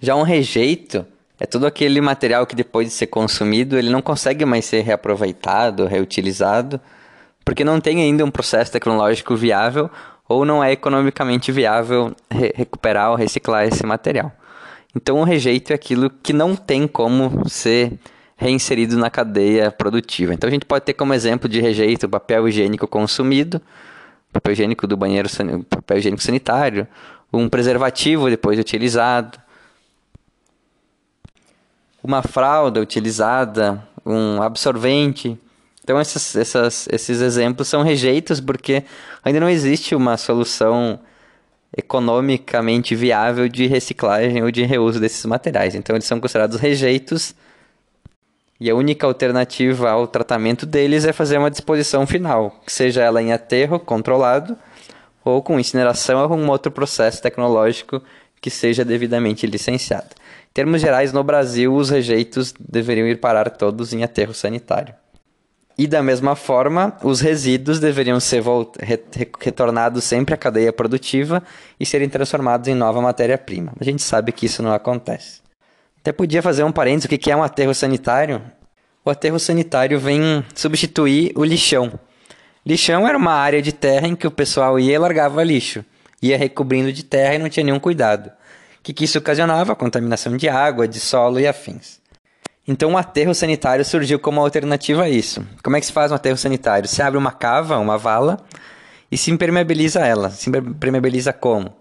Já 0.00 0.14
um 0.14 0.22
rejeito 0.22 1.06
é 1.38 1.46
todo 1.46 1.66
aquele 1.66 2.00
material 2.00 2.46
que 2.46 2.56
depois 2.56 2.88
de 2.88 2.94
ser 2.94 3.06
consumido 3.06 3.78
ele 3.78 3.90
não 3.90 4.02
consegue 4.02 4.44
mais 4.44 4.64
ser 4.64 4.82
reaproveitado, 4.82 5.86
reutilizado, 5.86 6.80
porque 7.44 7.64
não 7.64 7.80
tem 7.80 8.00
ainda 8.00 8.24
um 8.24 8.30
processo 8.30 8.72
tecnológico 8.72 9.36
viável 9.36 9.90
ou 10.28 10.44
não 10.44 10.62
é 10.62 10.72
economicamente 10.72 11.52
viável 11.52 12.14
re 12.30 12.52
recuperar 12.54 13.10
ou 13.10 13.16
reciclar 13.16 13.64
esse 13.64 13.86
material. 13.86 14.32
Então 14.94 15.20
o 15.20 15.24
rejeito 15.24 15.70
é 15.70 15.74
aquilo 15.74 16.10
que 16.10 16.32
não 16.32 16.56
tem 16.56 16.88
como 16.88 17.48
ser 17.48 17.92
reinserido 18.36 18.98
na 18.98 19.08
cadeia 19.08 19.70
produtiva. 19.70 20.34
Então 20.34 20.46
a 20.46 20.50
gente 20.50 20.66
pode 20.66 20.84
ter 20.84 20.92
como 20.92 21.14
exemplo 21.14 21.48
de 21.48 21.60
rejeito 21.60 22.08
papel 22.08 22.46
higiênico 22.46 22.86
consumido, 22.86 23.60
papel 24.32 24.52
higiênico 24.52 24.86
do 24.86 24.96
banheiro, 24.96 25.28
papel 25.68 25.98
higiênico 25.98 26.22
sanitário, 26.22 26.86
um 27.32 27.48
preservativo 27.48 28.28
depois 28.28 28.58
utilizado, 28.58 29.38
uma 32.02 32.22
fralda 32.22 32.80
utilizada, 32.80 33.82
um 34.04 34.42
absorvente. 34.42 35.38
Então 35.82 35.98
essas, 35.98 36.36
essas, 36.36 36.88
esses 36.92 37.20
exemplos 37.22 37.68
são 37.68 37.82
rejeitos 37.82 38.38
porque 38.38 38.84
ainda 39.24 39.40
não 39.40 39.48
existe 39.48 39.94
uma 39.94 40.18
solução 40.18 41.00
economicamente 41.76 42.94
viável 42.94 43.48
de 43.48 43.66
reciclagem 43.66 44.42
ou 44.42 44.50
de 44.50 44.62
reuso 44.62 45.00
desses 45.00 45.24
materiais. 45.24 45.74
Então 45.74 45.96
eles 45.96 46.06
são 46.06 46.20
considerados 46.20 46.60
rejeitos 46.60 47.34
e 48.58 48.70
a 48.70 48.74
única 48.74 49.06
alternativa 49.06 49.90
ao 49.90 50.06
tratamento 50.06 50.64
deles 50.64 51.04
é 51.04 51.12
fazer 51.12 51.38
uma 51.38 51.50
disposição 51.50 52.06
final, 52.06 52.60
que 52.64 52.72
seja 52.72 53.02
ela 53.02 53.22
em 53.22 53.32
aterro 53.32 53.78
controlado 53.78 54.56
ou 55.24 55.42
com 55.42 55.58
incineração 55.58 56.22
ou 56.22 56.36
um 56.36 56.48
outro 56.48 56.70
processo 56.70 57.20
tecnológico 57.20 58.00
que 58.40 58.50
seja 58.50 58.84
devidamente 58.84 59.46
licenciado. 59.46 60.10
Em 60.50 60.54
termos 60.54 60.80
gerais, 60.80 61.12
no 61.12 61.22
Brasil, 61.22 61.74
os 61.74 61.90
rejeitos 61.90 62.54
deveriam 62.58 63.06
ir 63.06 63.16
parar 63.20 63.50
todos 63.50 63.92
em 63.92 64.02
aterro 64.02 64.32
sanitário. 64.32 64.94
E 65.78 65.86
da 65.86 66.02
mesma 66.02 66.34
forma, 66.34 66.96
os 67.02 67.20
resíduos 67.20 67.78
deveriam 67.78 68.18
ser 68.18 68.42
retornados 69.38 70.04
sempre 70.04 70.32
à 70.34 70.36
cadeia 70.38 70.72
produtiva 70.72 71.42
e 71.78 71.84
serem 71.84 72.08
transformados 72.08 72.68
em 72.68 72.74
nova 72.74 73.02
matéria-prima. 73.02 73.72
A 73.78 73.84
gente 73.84 74.02
sabe 74.02 74.32
que 74.32 74.46
isso 74.46 74.62
não 74.62 74.72
acontece. 74.72 75.40
Até 76.00 76.12
podia 76.12 76.40
fazer 76.40 76.62
um 76.62 76.72
parênteses, 76.72 77.04
o 77.04 77.18
que 77.18 77.30
é 77.30 77.36
um 77.36 77.42
aterro 77.42 77.74
sanitário? 77.74 78.40
O 79.06 79.10
aterro 79.10 79.38
sanitário 79.38 80.00
vem 80.00 80.44
substituir 80.52 81.30
o 81.36 81.44
lixão. 81.44 81.92
Lixão 82.66 83.06
era 83.06 83.16
uma 83.16 83.34
área 83.34 83.62
de 83.62 83.70
terra 83.70 84.08
em 84.08 84.16
que 84.16 84.26
o 84.26 84.32
pessoal 84.32 84.80
ia 84.80 84.96
e 84.96 84.98
largava 84.98 85.44
lixo. 85.44 85.84
Ia 86.20 86.36
recobrindo 86.36 86.92
de 86.92 87.04
terra 87.04 87.36
e 87.36 87.38
não 87.38 87.48
tinha 87.48 87.62
nenhum 87.62 87.78
cuidado. 87.78 88.26
O 88.26 88.82
que, 88.82 88.92
que 88.92 89.04
isso 89.04 89.16
ocasionava? 89.16 89.76
Contaminação 89.76 90.36
de 90.36 90.48
água, 90.48 90.88
de 90.88 90.98
solo 90.98 91.38
e 91.38 91.46
afins. 91.46 92.00
Então 92.66 92.94
o 92.94 92.98
aterro 92.98 93.32
sanitário 93.32 93.84
surgiu 93.84 94.18
como 94.18 94.40
alternativa 94.40 95.04
a 95.04 95.08
isso. 95.08 95.46
Como 95.62 95.76
é 95.76 95.80
que 95.80 95.86
se 95.86 95.92
faz 95.92 96.10
um 96.10 96.16
aterro 96.16 96.36
sanitário? 96.36 96.88
Se 96.88 97.00
abre 97.00 97.16
uma 97.16 97.30
cava, 97.30 97.78
uma 97.78 97.96
vala, 97.96 98.44
e 99.08 99.16
se 99.16 99.30
impermeabiliza 99.30 100.00
ela. 100.00 100.30
Se 100.30 100.50
impermeabiliza 100.50 101.32
como? 101.32 101.72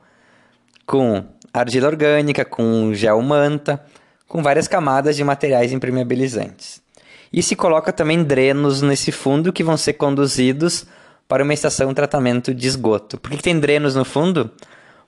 Com 0.86 1.26
argila 1.52 1.88
orgânica, 1.88 2.46
com 2.46 2.94
gel 2.94 3.20
manta, 3.24 3.84
com 4.28 4.44
várias 4.44 4.68
camadas 4.68 5.16
de 5.16 5.24
materiais 5.24 5.74
impermeabilizantes. 5.74 6.85
E 7.32 7.42
se 7.44 7.56
coloca 7.56 7.92
também 7.92 8.24
drenos 8.24 8.82
nesse 8.82 9.12
fundo 9.12 9.52
que 9.52 9.64
vão 9.64 9.78
ser 9.78 9.94
conduzidos 9.94 10.86
para 11.28 11.44
uma 11.44 11.54
estação 11.54 11.90
de 11.90 11.96
tratamento 11.96 12.54
de 12.54 12.68
esgoto. 12.68 13.18
Por 13.18 13.32
que, 13.32 13.38
que 13.38 13.44
tem 13.44 13.60
drenos 13.60 13.96
no 13.96 14.06
fundo? 14.06 14.52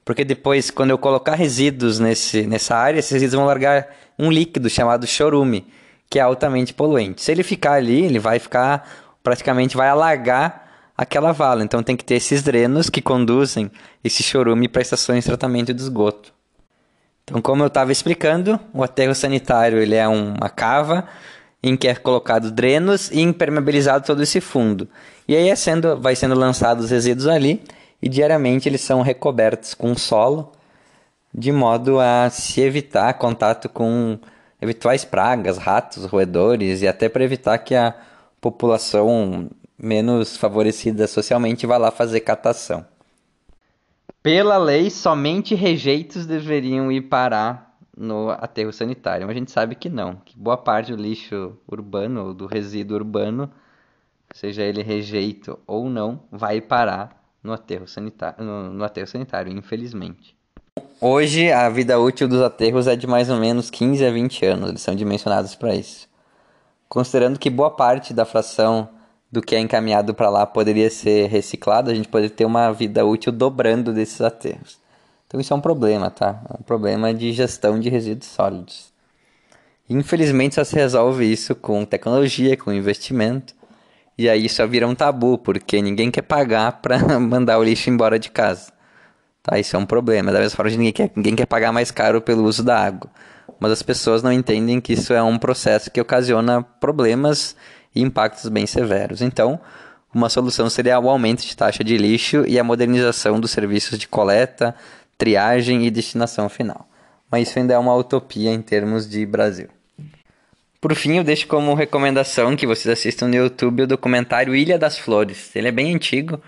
Porque 0.04 0.24
depois, 0.24 0.72
quando 0.72 0.92
eu 0.92 0.98
colocar 0.98 1.36
resíduos 1.36 2.00
nesse, 2.00 2.48
nessa 2.48 2.76
área, 2.76 3.00
esses 3.00 3.12
resíduos 3.12 3.36
vão 3.36 3.46
largar 3.46 3.88
um 4.18 4.32
líquido 4.32 4.70
chamado 4.70 5.06
chorume, 5.06 5.68
que 6.10 6.18
é 6.18 6.22
altamente 6.22 6.74
poluente. 6.74 7.22
Se 7.22 7.32
ele 7.32 7.44
ficar 7.44 7.74
ali, 7.74 8.06
ele 8.06 8.20
vai 8.20 8.40
ficar, 8.40 8.90
praticamente 9.22 9.76
vai 9.76 9.90
alagar 9.90 10.68
aquela 10.98 11.32
vala. 11.32 11.64
Então 11.64 11.84
tem 11.84 11.96
que 11.96 12.04
ter 12.04 12.16
esses 12.16 12.42
drenos 12.42 12.90
que 12.90 13.02
conduzem 13.02 13.70
esse 14.04 14.24
chorume 14.24 14.68
para 14.68 14.82
estações 14.82 15.24
de 15.24 15.30
tratamento 15.30 15.74
de 15.74 15.82
esgoto. 15.82 16.34
Então, 17.24 17.42
como 17.42 17.62
eu 17.62 17.68
estava 17.68 17.92
explicando, 17.92 18.58
o 18.74 18.82
aterro 18.82 19.14
sanitário 19.14 19.80
ele 19.80 19.96
é 19.96 20.08
uma 20.08 20.50
cava 20.50 21.06
em 21.68 21.78
que 21.78 21.88
é 21.88 21.96
colocado 21.96 22.52
drenos 22.52 23.12
e 23.12 23.22
impermeabilizado 23.22 24.06
todo 24.06 24.24
esse 24.24 24.40
fundo. 24.40 24.88
E 25.28 25.36
aí 25.36 25.50
é 25.50 25.56
sendo, 25.56 26.00
vai 26.00 26.16
sendo 26.16 26.36
lançados 26.36 26.86
os 26.86 26.92
resíduos 26.92 27.28
ali 27.28 27.62
e 28.02 28.08
diariamente 28.08 28.70
eles 28.70 28.82
são 28.82 29.02
recobertos 29.02 29.74
com 29.74 29.96
solo 29.96 30.52
de 31.34 31.52
modo 31.52 32.00
a 32.00 32.30
se 32.30 32.62
evitar 32.62 33.14
contato 33.16 33.70
com 33.70 34.18
eventuais 34.62 35.06
pragas, 35.06 35.58
ratos, 35.58 36.06
roedores 36.06 36.82
e 36.82 36.88
até 36.88 37.08
para 37.08 37.24
evitar 37.24 37.58
que 37.60 37.76
a 37.76 37.94
população 38.42 39.50
menos 39.78 40.36
favorecida 40.36 41.08
socialmente 41.08 41.68
vá 41.68 41.78
lá 41.78 41.92
fazer 41.92 42.22
catação. 42.22 42.86
Pela 44.24 44.58
lei, 44.58 44.90
somente 44.90 45.54
rejeitos 45.54 46.26
deveriam 46.26 46.92
ir 46.92 47.02
parar 47.02 47.67
no 47.98 48.30
aterro 48.30 48.72
sanitário. 48.72 49.26
Mas 49.26 49.36
a 49.36 49.40
gente 49.40 49.52
sabe 49.52 49.76
que 49.76 49.90
não, 49.90 50.16
que 50.24 50.38
boa 50.38 50.56
parte 50.56 50.96
do 50.96 51.02
lixo 51.02 51.58
urbano, 51.68 52.34
do 52.34 52.46
resíduo 52.46 52.96
urbano, 52.96 53.52
seja 54.32 54.62
ele 54.64 54.84
rejeito 54.84 55.60
ou 55.66 55.90
não, 55.90 56.22
vai 56.32 56.62
parar 56.62 57.24
no 57.44 57.54
aterro 57.54 57.88
sanitário, 57.88 58.44
no, 58.44 58.74
no 58.74 58.84
aterro 58.84 59.08
sanitário, 59.08 59.52
infelizmente. 59.52 60.36
Hoje, 61.02 61.52
a 61.52 61.70
vida 61.70 62.00
útil 62.00 62.28
dos 62.28 62.42
aterros 62.42 62.88
é 62.88 62.96
de 62.96 63.08
mais 63.08 63.30
ou 63.30 63.38
menos 63.38 63.70
15 63.70 64.06
a 64.06 64.12
20 64.12 64.46
anos, 64.46 64.70
eles 64.70 64.82
são 64.82 64.96
dimensionados 64.96 65.56
para 65.56 65.76
isso. 65.76 66.08
Considerando 66.90 67.40
que 67.40 67.50
boa 67.50 67.72
parte 67.72 68.14
da 68.14 68.26
fração 68.26 68.90
do 69.32 69.42
que 69.42 69.56
é 69.56 69.60
encaminhado 69.60 70.14
para 70.14 70.30
lá 70.30 70.46
poderia 70.46 70.90
ser 70.90 71.28
reciclado, 71.28 71.92
a 71.92 71.94
gente 71.94 72.08
poderia 72.08 72.36
ter 72.36 72.46
uma 72.46 72.72
vida 72.72 73.06
útil 73.06 73.32
dobrando 73.32 73.94
desses 73.94 74.22
aterros. 74.22 74.80
Então 75.28 75.40
isso 75.40 75.54
é 75.54 75.56
um 75.56 75.62
problema, 75.62 76.10
tá? 76.10 76.42
É 76.50 76.54
um 76.60 76.64
problema 76.64 77.14
de 77.14 77.34
gestão 77.34 77.80
de 77.80 77.90
resíduos 77.90 78.30
sólidos. 78.30 78.94
Infelizmente 79.90 80.56
só 80.56 80.64
se 80.64 80.76
resolve 80.76 81.32
isso 81.32 81.54
com 81.54 81.86
tecnologia, 81.86 82.58
com 82.58 82.72
investimento. 82.72 83.54
E 84.18 84.28
aí 84.28 84.50
só 84.50 84.66
vira 84.66 84.88
um 84.88 84.96
tabu, 84.96 85.38
porque 85.38 85.82
ninguém 85.82 86.10
quer 86.10 86.24
pagar 86.24 86.82
para 86.82 86.98
mandar 87.20 87.60
o 87.60 87.64
lixo 87.64 87.90
embora 87.90 88.18
de 88.18 88.32
casa. 88.32 88.72
Tá? 89.44 89.60
Isso 89.60 89.76
é 89.76 89.80
um 89.80 89.86
problema. 89.86 90.32
Da 90.32 90.40
mesma 90.40 90.56
forma, 90.56 90.72
ninguém 90.72 90.92
quer, 90.92 91.12
ninguém 91.16 91.36
quer 91.36 91.46
pagar 91.46 91.72
mais 91.72 91.92
caro 91.92 92.22
pelo 92.22 92.44
uso 92.44 92.64
da 92.64 92.78
água. 92.78 93.10
Mas 93.60 93.72
as 93.72 93.82
pessoas 93.82 94.24
não 94.24 94.32
entendem 94.32 94.82
que 94.82 94.94
isso 94.94 95.14
é 95.14 95.22
um 95.22 95.38
processo 95.38 95.90
que 95.92 96.02
ocasiona 96.02 96.62
problemas 96.62 97.56
e 97.94 98.02
impactos 98.02 98.50
bem 98.50 98.66
severos. 98.66 99.22
Então, 99.22 99.60
uma 100.14 100.30
solução 100.30 100.70
seria 100.70 101.00
o 101.00 101.10
aumento 101.10 101.46
de 101.46 101.56
taxa 101.56 101.84
de 101.84 101.98
lixo 101.98 102.44
e 102.48 102.60
a 102.60 102.64
modernização 102.64 103.40
dos 103.40 103.52
serviços 103.52 103.98
de 103.98 104.08
coleta, 104.08 104.76
triagem 105.18 105.86
e 105.86 105.92
destinação 105.92 106.48
final. 106.48 106.88
Mas 107.30 107.50
isso 107.50 107.60
ainda 107.60 107.74
é 107.74 107.78
uma 107.78 107.96
utopia 107.96 108.52
em 108.52 108.62
termos 108.62 109.10
de 109.10 109.26
Brasil. 109.26 109.68
Por 110.80 110.94
fim, 110.96 111.18
eu 111.18 111.24
deixo 111.24 111.48
como 111.48 111.74
recomendação 111.74 112.56
que 112.56 112.68
vocês 112.68 112.88
assistam 112.88 113.28
no 113.28 113.36
YouTube 113.36 113.84
o 113.84 113.88
documentário 113.88 114.56
Ilha 114.56 114.78
das 114.78 114.98
Flores. 114.98 115.56
Ele 115.56 115.68
é 115.68 115.72
bem 115.72 115.94
antigo, 115.94 116.42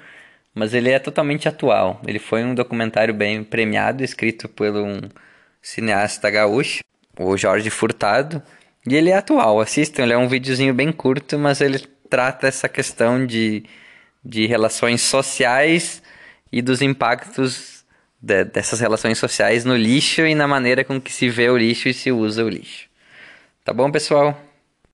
mas 0.53 0.73
ele 0.73 0.89
é 0.91 0.99
totalmente 0.99 1.49
atual. 1.49 1.99
Ele 2.07 2.19
foi 2.19 2.43
um 2.43 2.53
documentário 2.53 3.13
bem 3.13 3.43
premiado, 3.43 4.03
escrito 4.03 4.47
por 4.47 4.69
um 4.75 5.01
cineasta 5.61 6.29
gaúcho, 6.29 6.83
o 7.19 7.35
Jorge 7.35 7.69
Furtado, 7.69 8.41
e 8.87 8.95
ele 8.95 9.09
é 9.09 9.17
atual. 9.17 9.59
Assistam, 9.59 10.03
ele 10.03 10.13
é 10.13 10.17
um 10.17 10.27
videozinho 10.27 10.73
bem 10.73 10.91
curto, 10.91 11.37
mas 11.37 11.59
ele 11.59 11.79
trata 12.09 12.47
essa 12.47 12.69
questão 12.69 13.25
de, 13.25 13.63
de 14.23 14.45
relações 14.45 15.01
sociais 15.01 16.01
e 16.51 16.61
dos 16.61 16.81
impactos 16.81 17.78
de, 18.21 18.43
dessas 18.45 18.79
relações 18.79 19.17
sociais 19.17 19.63
no 19.65 19.75
lixo 19.75 20.21
e 20.21 20.35
na 20.35 20.47
maneira 20.47 20.83
com 20.83 20.99
que 20.99 21.11
se 21.11 21.29
vê 21.29 21.49
o 21.49 21.57
lixo 21.57 21.87
e 21.89 21.93
se 21.93 22.11
usa 22.11 22.43
o 22.43 22.49
lixo. 22.49 22.87
Tá 23.63 23.73
bom, 23.73 23.91
pessoal? 23.91 24.48